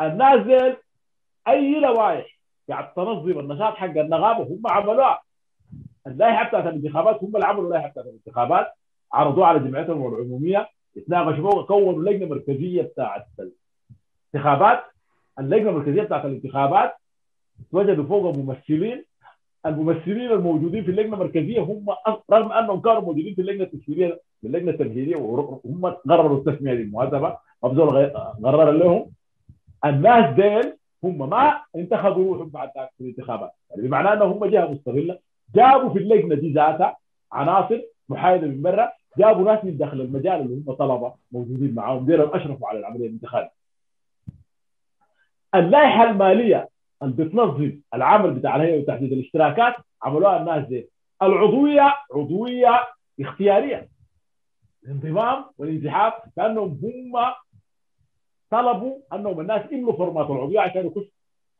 [0.00, 0.76] الناس
[1.48, 5.22] أي لوائح قاعد تنظم النشاط حق النغابة هم عملوها.
[6.06, 8.72] اللائحه بتاعت الانتخابات هم اللي عملوا اللائحه بتاعت الانتخابات.
[9.12, 10.68] عرضوها على جمعيتهم العمومية.
[10.96, 13.26] يتناقشوا فوق كونوا لجنة مركزية بتاعت
[14.34, 14.80] الانتخابات
[15.38, 16.94] اللجنة المركزية بتاعت الانتخابات
[17.72, 19.04] وجدوا فوق ممثلين.
[19.66, 21.86] الممثلين الموجودين في اللجنة المركزية هم
[22.30, 28.10] رغم أنهم كانوا موجودين في اللجنة التشكيليه في اللجنة التمهيدية وهم قرروا التسمية للمهذبه أفضل
[28.44, 29.06] قرر لهم
[29.84, 30.72] الناس ديل
[31.04, 33.52] هم ما انتخبوا روحهم بعد في الانتخابات.
[33.70, 35.18] يعني بمعنى إنه هم جهه مستغلة
[35.54, 36.96] جابوا في اللجنة دي ذاتها
[37.32, 42.34] عناصر محايدة من برا جابوا ناس من داخل المجال اللي هم طلبة موجودين معاهم ديرهم
[42.34, 43.61] أشرفوا على العملية الانتخابية.
[45.54, 46.68] اللائحه المالية
[47.02, 50.88] اللي بتنظم العمل بتاع الهيئة وتحديد الاشتراكات عملوها الناس دي.
[51.22, 52.88] العضوية عضوية
[53.20, 53.88] اختيارية
[54.84, 57.32] الانضمام والانسحاب لأنهم هم
[58.50, 61.04] طلبوا أنهم الناس يملوا فورمات العضوية عشان يخش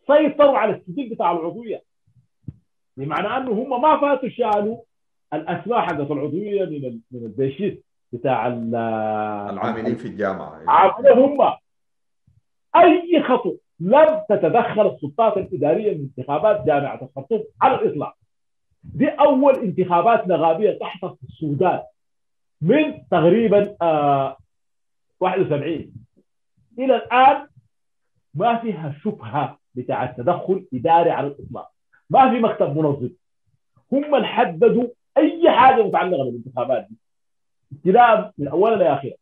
[0.07, 1.83] سيطروا على السجل بتاع العضوية.
[2.97, 4.79] بمعنى أنه هم ما فاتوا شالوا
[5.35, 10.63] الاسماء حقت العضوية من من البيشيت بتاع العاملين في الجامعة.
[10.69, 11.53] عاملين هم.
[12.77, 18.15] أي خطوة لم تتدخل السلطات الإدارية من انتخابات جامعة الخرطوم على الإطلاق.
[18.85, 21.83] دي أول انتخابات نغابيه تحصل في السودان
[22.63, 24.37] من تقريبا آه
[25.21, 25.93] 71
[26.79, 27.47] إلى الآن
[28.35, 31.71] ما فيها شبهة بتاع التدخل إداري على الإطلاق.
[32.11, 33.11] ما في مكتب منظم.
[33.93, 36.97] هم اللي حددوا أي حاجة متعلقة بالانتخابات دي.
[37.73, 39.17] ابتداء من اولها لاخرها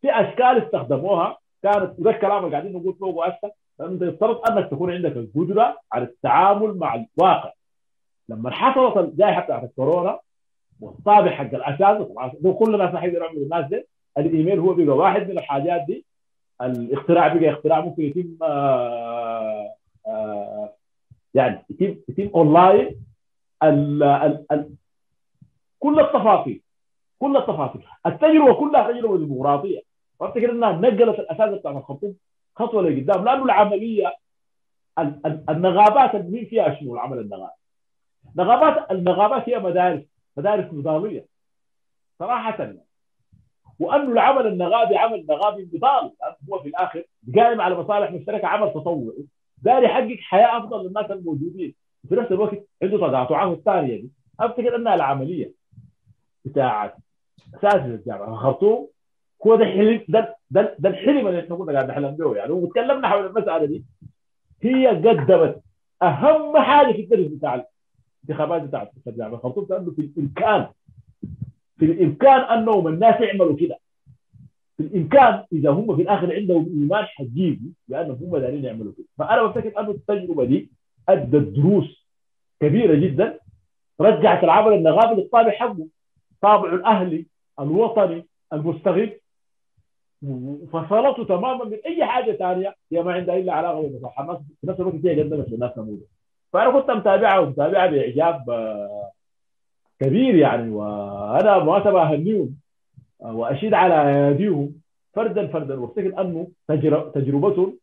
[0.00, 1.38] في أشكال استخدموها.
[1.62, 6.04] كانت وده الكلام اللي قاعدين نقول فوقه هسه انت يفترض أنك تكون عندك القدرة على
[6.04, 7.52] التعامل مع الواقع.
[8.28, 10.18] لما حصلت الجائحه بتاعت الكورونا
[10.80, 13.86] والطابع حق الأساس طبعا كل الناس يقدروا يعملوا الناس دي
[14.18, 16.04] الإيميل هو بقى واحد من الحاجات دي.
[16.62, 19.72] الاختراع بقى اختراع ممكن يتم آآ
[20.06, 20.72] آآ
[21.34, 23.00] يعني يتم يتم اونلاين
[25.78, 26.62] كل التفاصيل
[27.18, 27.82] كل التفاصيل.
[28.06, 29.80] التجربة كلها تجربة ديمقراطية.
[30.20, 32.14] وافتكر إنها نقلت الأساس بتاع الخطوط
[32.56, 34.16] خطوة لقدام لأنه العملية
[35.48, 37.52] النغابات المهم فيها شنو؟ العمل النغابي
[38.36, 40.02] نغابات النغابات هي مدارس
[40.36, 41.26] مدارس نضاليه
[42.18, 42.74] صراحة.
[43.78, 46.10] وأنه العمل النغابي عمل نغابي نضالي
[46.50, 47.04] هو في الآخر
[47.36, 49.24] قائم على مصالح مشتركة عمل تطوعي
[49.62, 51.74] داير يحقق حياة أفضل للناس الموجودين.
[52.08, 54.10] في نفس الوقت عنده تقاطعات الثانية دي.
[54.40, 55.52] أفتكر أنها العملية
[56.44, 56.94] بتاعت
[57.54, 58.88] أساس الجامعة الخرطوم
[59.46, 59.56] هو
[60.08, 62.52] ده ده, ده الحلم اللي إحنا كنا قاعد نحلم به يعني.
[62.52, 63.84] وتكلمنا حول المسألة دي.
[64.62, 65.62] هي قدمت
[66.02, 67.64] أهم حاجة في الدرس بتاع
[68.24, 69.34] الانتخابات بتاعت الجامعة.
[69.34, 70.66] الخرطوم لأنه في الامكان
[71.78, 73.78] في الإمكان أنهم الناس يعملوا كده.
[74.76, 79.06] في الإمكان إذا هم في الآخر عندهم إيمان حقيقي لانهم هم دارين يعملوا كده.
[79.18, 80.70] فأنا بفتكر أنه التجربة دي
[81.08, 82.06] أدت دروس
[82.60, 83.38] كبيرة جدا.
[84.00, 85.86] رجعت العمل النغابي للطابع حقه.
[86.40, 87.26] طابعه الأهلي
[87.60, 89.12] الوطني المستغل
[90.22, 94.80] وفصلته تماما من أي حاجة ثانية هي ما عندها إلا علاقة بمصلحه الناس في نفس
[94.80, 96.02] الوقت هي قدمت للناس نموذج
[96.52, 98.44] فأنا كنت متابعها ومتابعها بإعجاب
[100.00, 102.56] كبير يعني وأنا مناسبه اهنيهم
[103.20, 104.74] وأشيد على اياديهم
[105.12, 106.48] فردا فردا وأفتكر أنه
[107.14, 107.78] تجربتهم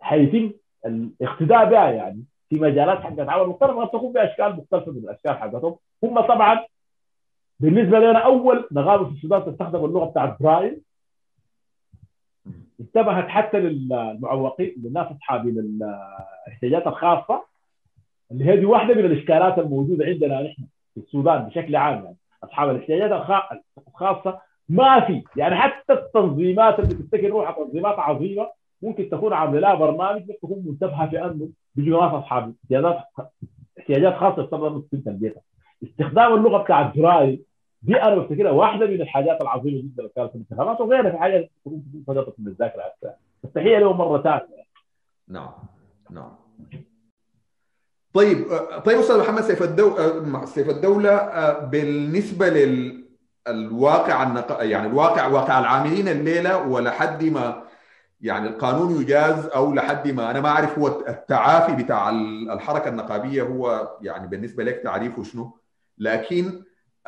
[0.00, 0.52] حيتم
[0.86, 5.76] الاقتداء بها يعني في مجالات حقت عمل مختلفة قد تكون بأشكال مختلفة من الأشكال حقتهم.
[6.04, 6.64] هم طبعا
[7.60, 10.80] بالنسبة لنا أول نغابه في السودان تستخدم اللغة بتاعت برايل
[12.80, 17.44] انتبهت حتى للمعوقين للناس اصحاب الاحتياجات الخاصة
[18.30, 22.16] اللي هي دي واحدة من الإشكالات الموجودة عندنا نحن في السودان بشكل عام يعني.
[22.44, 23.26] أصحاب الاحتياجات
[23.88, 25.22] الخاصة ما في.
[25.36, 28.48] يعني حتى التنظيمات اللي تفتكر روحها تنظيمات عظيمة
[28.82, 32.98] ممكن تكون عاملة لها برنامج بس تكون منتبهة في أنه بيجوا ناس اصحاب احتياجات
[33.78, 34.42] احتياجات خاصة
[35.04, 35.42] تلقيتها
[35.84, 37.42] استخدام اللغة بتاعت برايل
[37.82, 41.50] دي أنا بفتكرها واحدة من الحاجات العظيمه جدا اللي كانت في الانتخابات وغيرها في حاجات
[41.60, 43.10] تكون فقدت من الذاكره حتى
[43.44, 44.64] التحيه له مره ثانية
[45.28, 45.52] نعم
[46.10, 46.32] نعم
[48.14, 48.46] طيب
[48.84, 52.48] طيب أستاذ محمد سيف الدولة سيف الدولة بالنسبة
[53.48, 54.58] للواقع النق...
[54.60, 57.62] يعني الواقع واقع العاملين الليلة ولحد ما
[58.20, 62.10] يعني القانون يجاز أو لحد ما أنا ما اعرف هو التعافي بتاع
[62.52, 65.58] الحركة النقابية هو يعني بالنسبة لك تعريفه شنو
[65.98, 66.62] لكن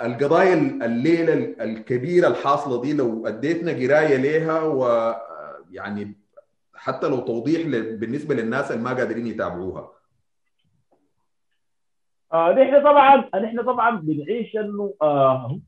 [0.06, 1.34] القضايا الليلة
[1.64, 6.16] الكبيرة الحاصلة دي لو أديتنا قراية ليها ويعني
[6.74, 7.62] حتى لو توضيح
[7.96, 9.90] بالنسبة للناس اللي ما قادرين يتابعوها.
[12.32, 15.58] آه نحن طبعا نحن طبعا بنعيش إنه آه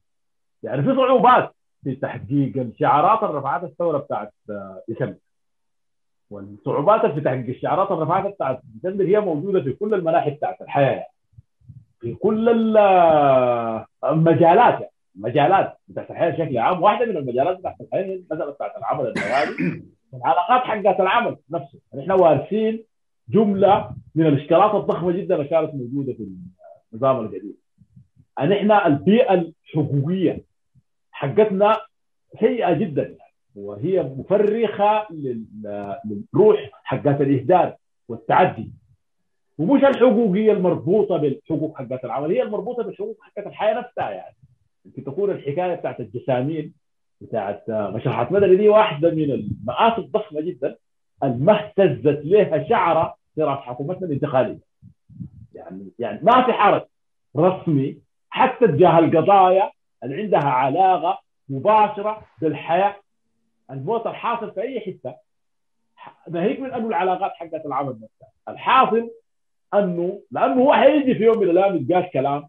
[0.63, 1.55] يعني في صعوبات
[1.85, 5.17] في تحقيق الشعارات اللي رفعتها الثورة بتاعت آه ديسمبر.
[6.31, 11.07] والصعوبات في تحقيق الشعارات اللي رفعتها بتاعت ديسمبر هي موجودة في كل المناحي بتاعت الحياة.
[12.03, 12.49] في كل
[14.05, 19.01] المجالات يعني المجالات بتاعت الحياة بشكل عام واحدة من المجالات بتاعت الحياة المساله بتاعت العمل
[19.17, 19.83] النوادي.
[20.15, 21.79] العلاقات حقت العمل نفسه.
[21.95, 22.85] نحن وارثين
[23.29, 26.29] جملة من الاشكالات الضخمة جدا اللي كانت موجودة في
[26.93, 27.55] النظام القديم.
[28.41, 30.45] ان إحنا البيئة الحقوقية
[31.13, 31.77] حقتنا
[32.41, 33.03] سيئة جدا.
[33.03, 33.19] يعني
[33.55, 35.07] وهي مفرخة
[36.05, 37.75] للروح حقت الإهدار
[38.09, 38.73] والتعدي.
[39.63, 44.37] ومش الحقوقيه المربوطة بالحقوق حقت العمل هي المربوطة بالحقوق حقت الحياة نفسها يعني.
[44.85, 46.75] يمكن تكون الحكاية بتاعت الجسامين
[47.21, 50.77] بتاعت مشرحة مدني دي واحدة من المآسي الضخمة جدا
[51.23, 54.59] ما اهتزت لها شعره في راس حكومتنا الانتقالية.
[55.55, 56.83] يعني يعني ما في حرج
[57.37, 57.99] رسمي
[58.31, 59.71] حتى تجاه القضايا
[60.05, 62.97] اللي عندها علاقة مباشرة بالحياة.
[63.71, 65.15] الموت الحاصل في أي حتة
[66.31, 68.29] ناهيك من أنه العلاقات حقت العمل نفسها.
[68.49, 69.11] الحاصل
[69.75, 72.49] انه لأنه هو حيجي في يوم من الأيام يتقال كلام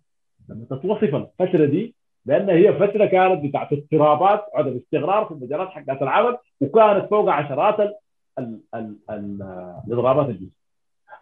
[0.50, 1.96] لما تتوصف الفترة دي
[2.26, 7.80] لأن هي فترة كانت بتاعت اضطرابات وعدم استقرار في المجالات حقت العمل وكانت فوق عشرات
[7.80, 7.94] ال
[8.40, 9.42] ال ال ال
[9.88, 10.64] الاضرابات الجنسيه.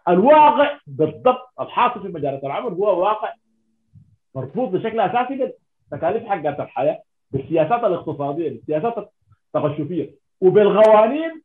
[0.08, 3.32] الواقع بالضبط الحاصل في مجالات العمل هو واقع
[4.34, 5.52] مرفوض بشكل أساسي
[5.90, 9.10] بالتكاليف حقت الحياة بالسياسات الاقتصادية بالسياسات
[9.54, 11.42] التقشفية وبالقوانين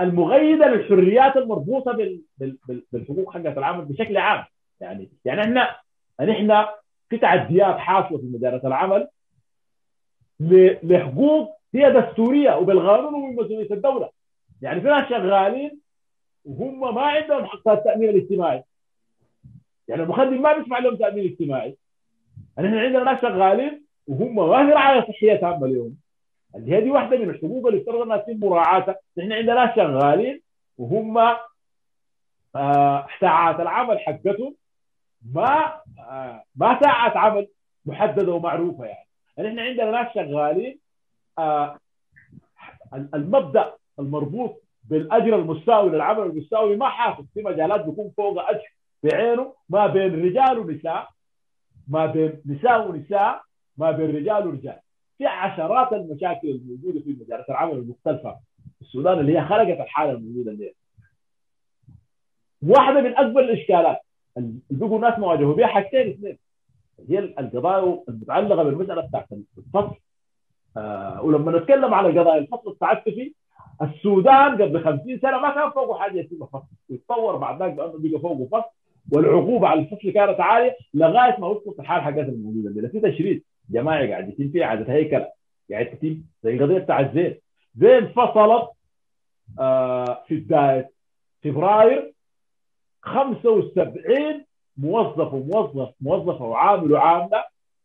[0.00, 2.20] المغيدة للحريات المربوطة بال...
[2.38, 2.58] بال...
[2.92, 4.44] بالحقوق حقت العمل بشكل عام.
[4.80, 5.76] يعني يعني إحنا
[6.20, 6.64] نحن
[7.08, 9.08] في تعديات حاصله في مجالات العمل.
[10.82, 14.10] لحقوق هي دستورية وبالقانون ومن مسؤوليه الدولة.
[14.62, 15.80] يعني في ناس شغالين
[16.44, 18.64] وهم ما عندهم حق التامين الاجتماعي.
[19.88, 21.76] يعني المخدم ما بيدفع لهم تأمين اجتماعي
[22.56, 25.96] يعني إحنا عندنا ناس شغالين وهم ما في رعاية صحية تامة لهم
[26.54, 30.40] اللي دي واحدة من الحقوق اللي افترض انها تتم مراعاتها إحنا عندنا شغالين
[30.78, 31.18] وهم
[32.56, 34.54] آه ساعات العمل حقتهم
[35.34, 37.48] ما آه ما ساعات عمل
[37.86, 39.06] محددة ومعروفة يعني.
[39.38, 40.78] إحنا عندنا ناس شغالين
[41.38, 41.78] آه
[43.14, 48.72] المبدأ المربوط بالأجر المساوي للعمل المساوي ما حاصل في مجالات بيكون فوق أجر
[49.02, 51.08] بعينه ما بين رجال ونساء
[51.88, 53.42] ما بين نساء ونساء
[53.76, 54.78] ما بين رجال ورجال.
[55.18, 58.32] في عشرات المشاكل الموجودة في مجالات العمل المختلفة
[58.78, 60.72] في السودان اللي هي خلقت الحالة الموجودة اللي
[62.62, 63.98] واحدة من أكبر الإشكالات
[64.36, 66.38] اللي بقوا الناس مواجهوا بها حاجتين اثنين.
[67.08, 69.26] هي القضايا المتعلقة بالمساله بتاعت
[69.58, 69.96] الفصل.
[70.76, 73.34] آه ولما نتكلم على قضايا الفصل التعسفي
[73.82, 76.66] السودان قبل 50 سنة ما كان فوقه حاجة اسمها فصل.
[76.90, 78.68] يتطور بعد ذاك بأنه بقى فوقه فصل.
[79.12, 83.42] والعقوبة على الفصل كانت عالية لغاية ما وصلت الحال حقت الموجودة اللي في تشريد.
[83.70, 85.28] جماعي قاعد يتم فيه عاده هيكله
[85.70, 87.38] قاعد تتم زي القضية بتاع زين
[87.76, 88.68] زين فصلت
[89.60, 90.90] آه في بداية
[91.44, 92.12] فبراير
[93.02, 94.44] 75
[94.76, 97.44] موظف وموظف موظفة وعامل وعاملة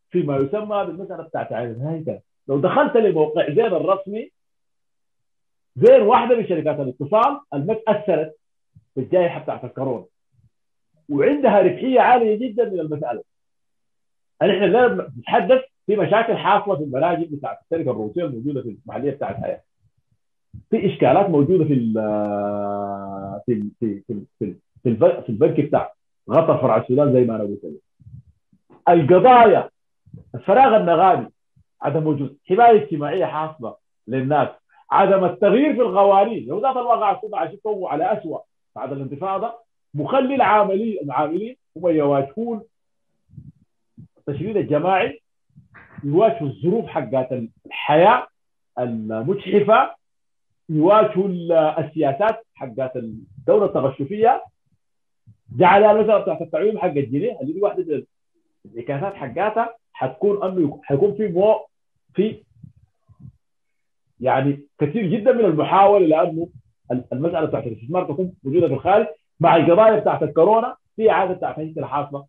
[0.09, 4.31] فيما يسمى بالمسألة بتاعت عين الهيكله لو دخلت لموقع زين الرسمي
[5.75, 8.35] زين واحدة من شركات الاتصال اللي تاثرت
[8.95, 10.05] بالجائحه بتاعت الكورونا.
[11.09, 13.23] وعندها ربحية عالية جدا من المسألة.
[14.41, 19.35] إحنا اليوم بنتحدث في مشاكل حاصلة في المناجم بتاعت الشركة الروسية الموجودة في المحلية بتاعت
[19.35, 19.61] حياه
[20.69, 21.93] في إشكالات موجودة في ال
[23.45, 25.93] في في في في, في, في البنك بتاع
[26.29, 27.63] غطى فرع السودان زي ما أنا قلت.
[27.63, 27.81] لك
[28.89, 29.69] القضايا
[30.35, 31.27] الفراغ النغامي
[31.81, 32.37] عدم وجود.
[32.49, 33.75] حماية اجتماعية حاصلة
[34.07, 34.49] للناس.
[34.91, 36.47] عدم التغيير في القوانين.
[36.47, 38.41] لو ذات الواقع السودان عايشين على اسوء
[38.75, 39.53] بعد الانتفاضة
[39.93, 42.61] مخلي العاملين العاملين هم يواجهون
[44.17, 45.22] التشريد الجماعي
[46.03, 47.29] يواجهوا الظروف حقات
[47.65, 48.27] الحياة
[48.79, 49.95] المجحفه
[50.69, 51.27] يواجهوا
[51.79, 54.43] السياسات حقات الدولة التغشفية.
[55.57, 58.03] جعلها مثلا بتاعت التعويم حق الجنيه اللي دي واحدة من
[58.65, 61.55] الانعكاسات حقاتها حتكون أنه حيكون في مو
[62.13, 62.43] في
[64.19, 66.47] يعني كثير جدا من المحاولة لأنه
[66.91, 69.07] المسألة بتاعت الاستثمار تكون موجودة في الخارج
[69.39, 72.25] مع القضايا بتاعت الكورونا في إعادة بتاعت هيك حاصله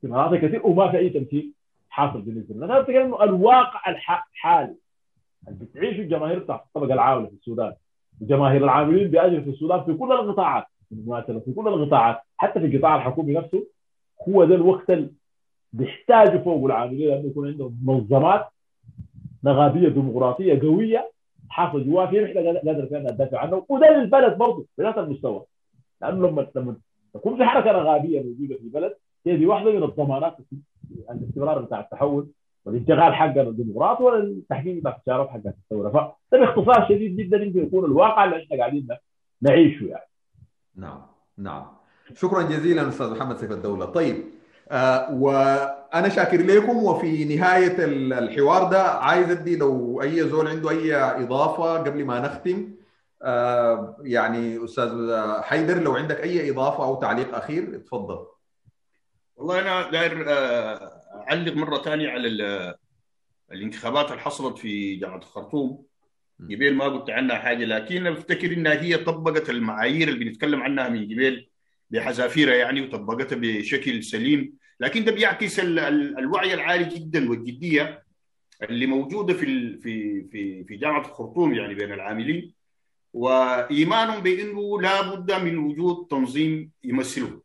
[0.00, 1.52] في مناطق كثير وما في أي تمثيل.
[1.94, 2.80] حاصل بالنسبة لنا.
[2.80, 4.74] نتكلم انه الواقع الحالي.
[5.48, 7.72] اللي بتعيشه الجماهير بتاعت الطبقه العامله في السودان.
[8.20, 10.64] وجماهير العاملين باجر في السودان في كل القطاعات
[11.44, 13.66] في كل القطاعات حتى في القطاع الحكومي نفسه
[14.28, 15.10] هو ذا الوقت اللي
[15.72, 18.48] بيحتاجوا فوق العاملين لأنه يكون عندهم منظمات
[19.44, 21.10] نغابيه ديمقراطية قوية
[21.48, 25.44] حاصل جواها في إحنا قادر فينا ندافع عنه وده للبلد برضه بنفس المستوى.
[26.02, 26.76] لأنه لما لما
[27.14, 28.94] تكون في حركة رغابيه موجودة في البلد
[29.26, 30.36] هي دي واحدة من الضمانات
[31.10, 32.28] الاستمرار بتاع التحول
[32.64, 35.90] والانتقال حق الديمقراطي والتحقيق بتاع التجارب حق الثورة.
[36.30, 38.88] فده باختصار شديد جدا يمكن يكون الواقع اللي إحنا قاعدين
[39.42, 40.08] نعيشه يعني.
[40.76, 41.00] نعم
[41.38, 41.66] نعم.
[42.14, 43.84] شكرا جزيلا أستاذ محمد سيف الدولة.
[43.84, 44.16] طيب
[44.70, 47.84] آه وأنا شاكر لكم وفي نهاية
[48.18, 52.74] الحوار ده عايز أدي لو أي زول عنده أي إضافة قبل ما نختم
[53.22, 54.90] آه، يعني أستاذ
[55.42, 58.26] حيدر لو عندك أي إضافة أو تعليق أخير اتفضل.
[59.36, 62.28] والله أنا داير آه، أعلق مرة ثانية على
[63.52, 65.84] الانتخابات اللي حصلت في جامعة الخرطوم
[66.40, 71.04] قبل ما قلت عنها حاجة لكن أفتكر إنها هي طبقت المعايير اللي بنتكلم عنها من
[71.04, 71.46] قبل
[71.90, 74.54] بحذافيرها يعني وطبقتها بشكل سليم.
[74.80, 78.04] لكن ده بيعكس الوعي العالي جدا والجدية
[78.62, 82.54] اللي موجودة في في في في جامعة الخرطوم يعني بين العاملين.
[83.12, 87.43] وإيمانهم بأنه لا بد من وجود تنظيم يمثله.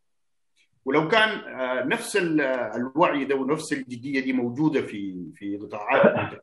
[0.86, 2.18] ولو كان آه، نفس
[2.76, 6.42] الوعي ده ونفس الجدية دي موجودة في في قطاعات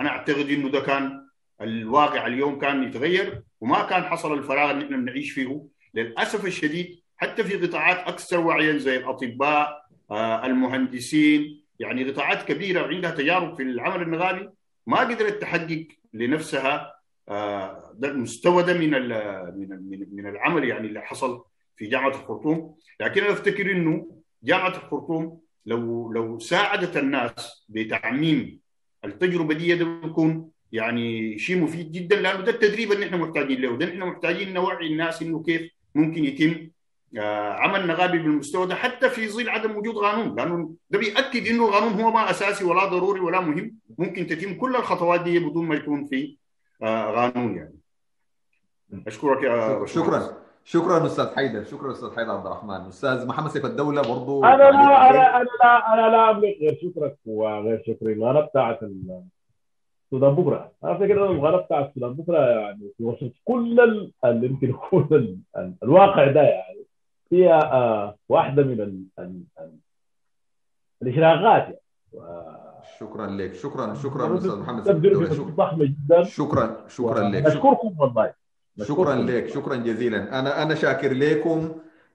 [0.00, 1.26] أنا أعتقد إنه ده كان
[1.60, 5.62] الواقع اليوم كان يتغير وما كان حصل الفراغ اللي إحنا بنعيش فيه.
[5.94, 11.60] للأسف الشديد حتى في قطاعات أكثر وعيا زي الأطباء آه، المهندسين.
[11.78, 14.52] يعني قطاعات كبيرة وعندها تجارب في العمل النضالي
[14.86, 16.94] ما قدرت تحقق لنفسها
[17.28, 21.44] آه، المستوى ده من من من العمل يعني اللي حصل.
[21.80, 22.74] في جامعة الخرطوم.
[23.00, 24.06] لكن أنا أفتكر إنه
[24.42, 28.60] جامعة الخرطوم لو لو ساعدت الناس بتعميم
[29.04, 33.76] التجربة دي ده بيكون يعني شيء مفيد جدا لأنه ده التدريب اللي إحنا محتاجين له
[33.76, 36.70] ده إحنا محتاجين نوعي الناس إنه كيف ممكن يتم
[37.18, 41.68] آه، عمل نغابي بالمستوى ده حتى في ظل عدم وجود قانون لأنه ده بيأكد إنه
[41.68, 43.76] القانون هو ما أساسي ولا ضروري ولا مهم.
[43.98, 46.36] ممكن تتم كل الخطوات دي بدون ما يكون في
[46.82, 47.76] آه، قانون يعني.
[49.06, 50.39] أشكرك يا شكرا.
[50.64, 52.74] شكرا أستاذ حيدر شكرا أستاذ حيدر عبد الرحمن.
[52.88, 57.16] أستاذ محمد سيف الدولة برضو أنا لا أنا أنا لا أنا لا أملك غير شكرك
[57.26, 58.12] وغير شكري.
[58.12, 60.72] الغلط بتاعت السودان بكرة.
[60.84, 63.80] أنا افتكر إن الغلط بتاع السودان بكرة يعني في وسط كل
[64.24, 65.42] اللي يمكن يكون
[65.82, 66.84] الواقع ده يعني.
[67.32, 69.78] هي آه واحدة من ال ال ال
[71.02, 71.80] الإشراقات يعني.
[72.98, 74.82] شكرا لك شكرا شكرا أستاذ محمد
[75.56, 76.22] ضخمه جدا.
[76.24, 78.39] شكرا شكرا لك أشكركم والله.
[78.84, 80.38] شكرا لك شكرا جزيلا.
[80.38, 81.72] أنا أنا شاكر لكم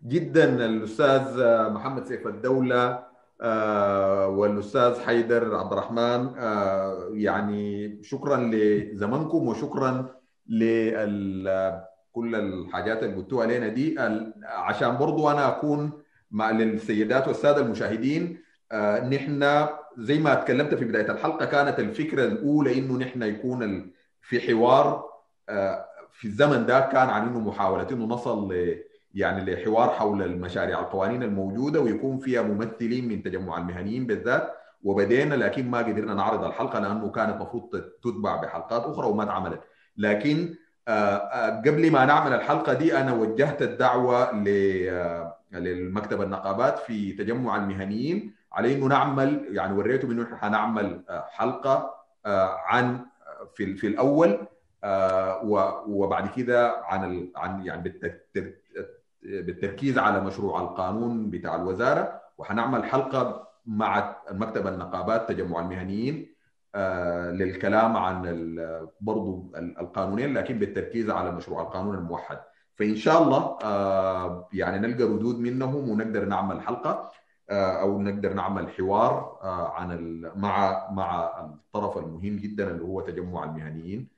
[0.08, 3.06] جدا الأستاذ محمد سيف الدولة
[3.42, 10.10] آه، والأستاذ حيدر عبد الرحمن آه، يعني شكرا لزمنكم وشكرا
[10.50, 13.96] لكل الحاجات اللي قلتوها علينا دي.
[14.44, 15.92] عشان برضو أنا أكون
[16.32, 18.38] مع للسيدات والسادة المشاهدين
[18.72, 23.92] آه، نحن زي ما تكلمت في بداية الحلقة كانت الفكرة الأولى إنه نحن يكون
[24.22, 25.06] في حوار
[26.18, 28.78] في الزمن ده كان عن إنه محاوله إنه نصل ل
[29.14, 34.54] يعني لحوار حول المشاريع القوانين الموجودة ويكون فيها ممثلين من تجمع المهنيين بالذات
[34.84, 37.70] وبدينا لكن ما قدرنا نعرض الحلقة لأنه كانت المفروض
[38.04, 39.62] تتبع بحلقات أخرى وما اتعملت.
[39.98, 40.56] لكن
[41.66, 44.32] قبل ما نعمل الحلقة دي أنا وجهت الدعوة
[45.54, 51.02] للمكتب النقابات في تجمع المهنيين على إنه نعمل يعني وريتهم إنه إحنا حنعمل
[51.32, 51.94] حلقة
[52.66, 53.00] عن
[53.56, 54.48] في في الأول.
[55.88, 57.94] وبعد كده عن عن يعني
[59.24, 66.36] بالتركيز على مشروع القانون بتاع الوزارة وحنعمل حلقة مع المكتب النقابات تجمع المهنيين
[66.76, 68.22] آه، للكلام عن
[69.02, 72.40] برضو القانونين لكن بالتركيز على مشروع القانون الموحد.
[72.76, 77.12] فإن شاء الله آه، يعني نلقى ردود منهم ونقدر نعمل حلقة
[77.50, 79.40] آه، أو نقدر نعمل حوار
[79.76, 84.00] عن مع مع الطرف المهم جدا اللي هو تجمع المهنيين.
[84.00, 84.15] آه،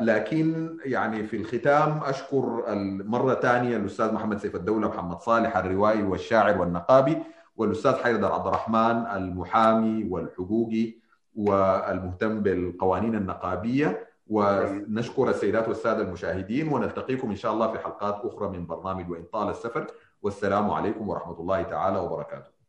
[0.00, 2.64] لكن يعني في الختام أشكر
[3.04, 7.18] مرة ثانية الأستاذ محمد سيف الدولة محمد صالح الروائي والشاعر والنقابي
[7.56, 10.94] والأستاذ حيدر عبد الرحمن المحامي والحقوقي
[11.34, 14.10] والمهتم بالقوانين النقابية.
[14.30, 19.48] ونشكر السيدات والسادة المشاهدين ونلتقيكم إن شاء الله في حلقات أخرى من برنامج وإن طال
[19.48, 19.86] السفر.
[20.22, 22.59] والسلام عليكم ورحمة الله تعالى وبركاته.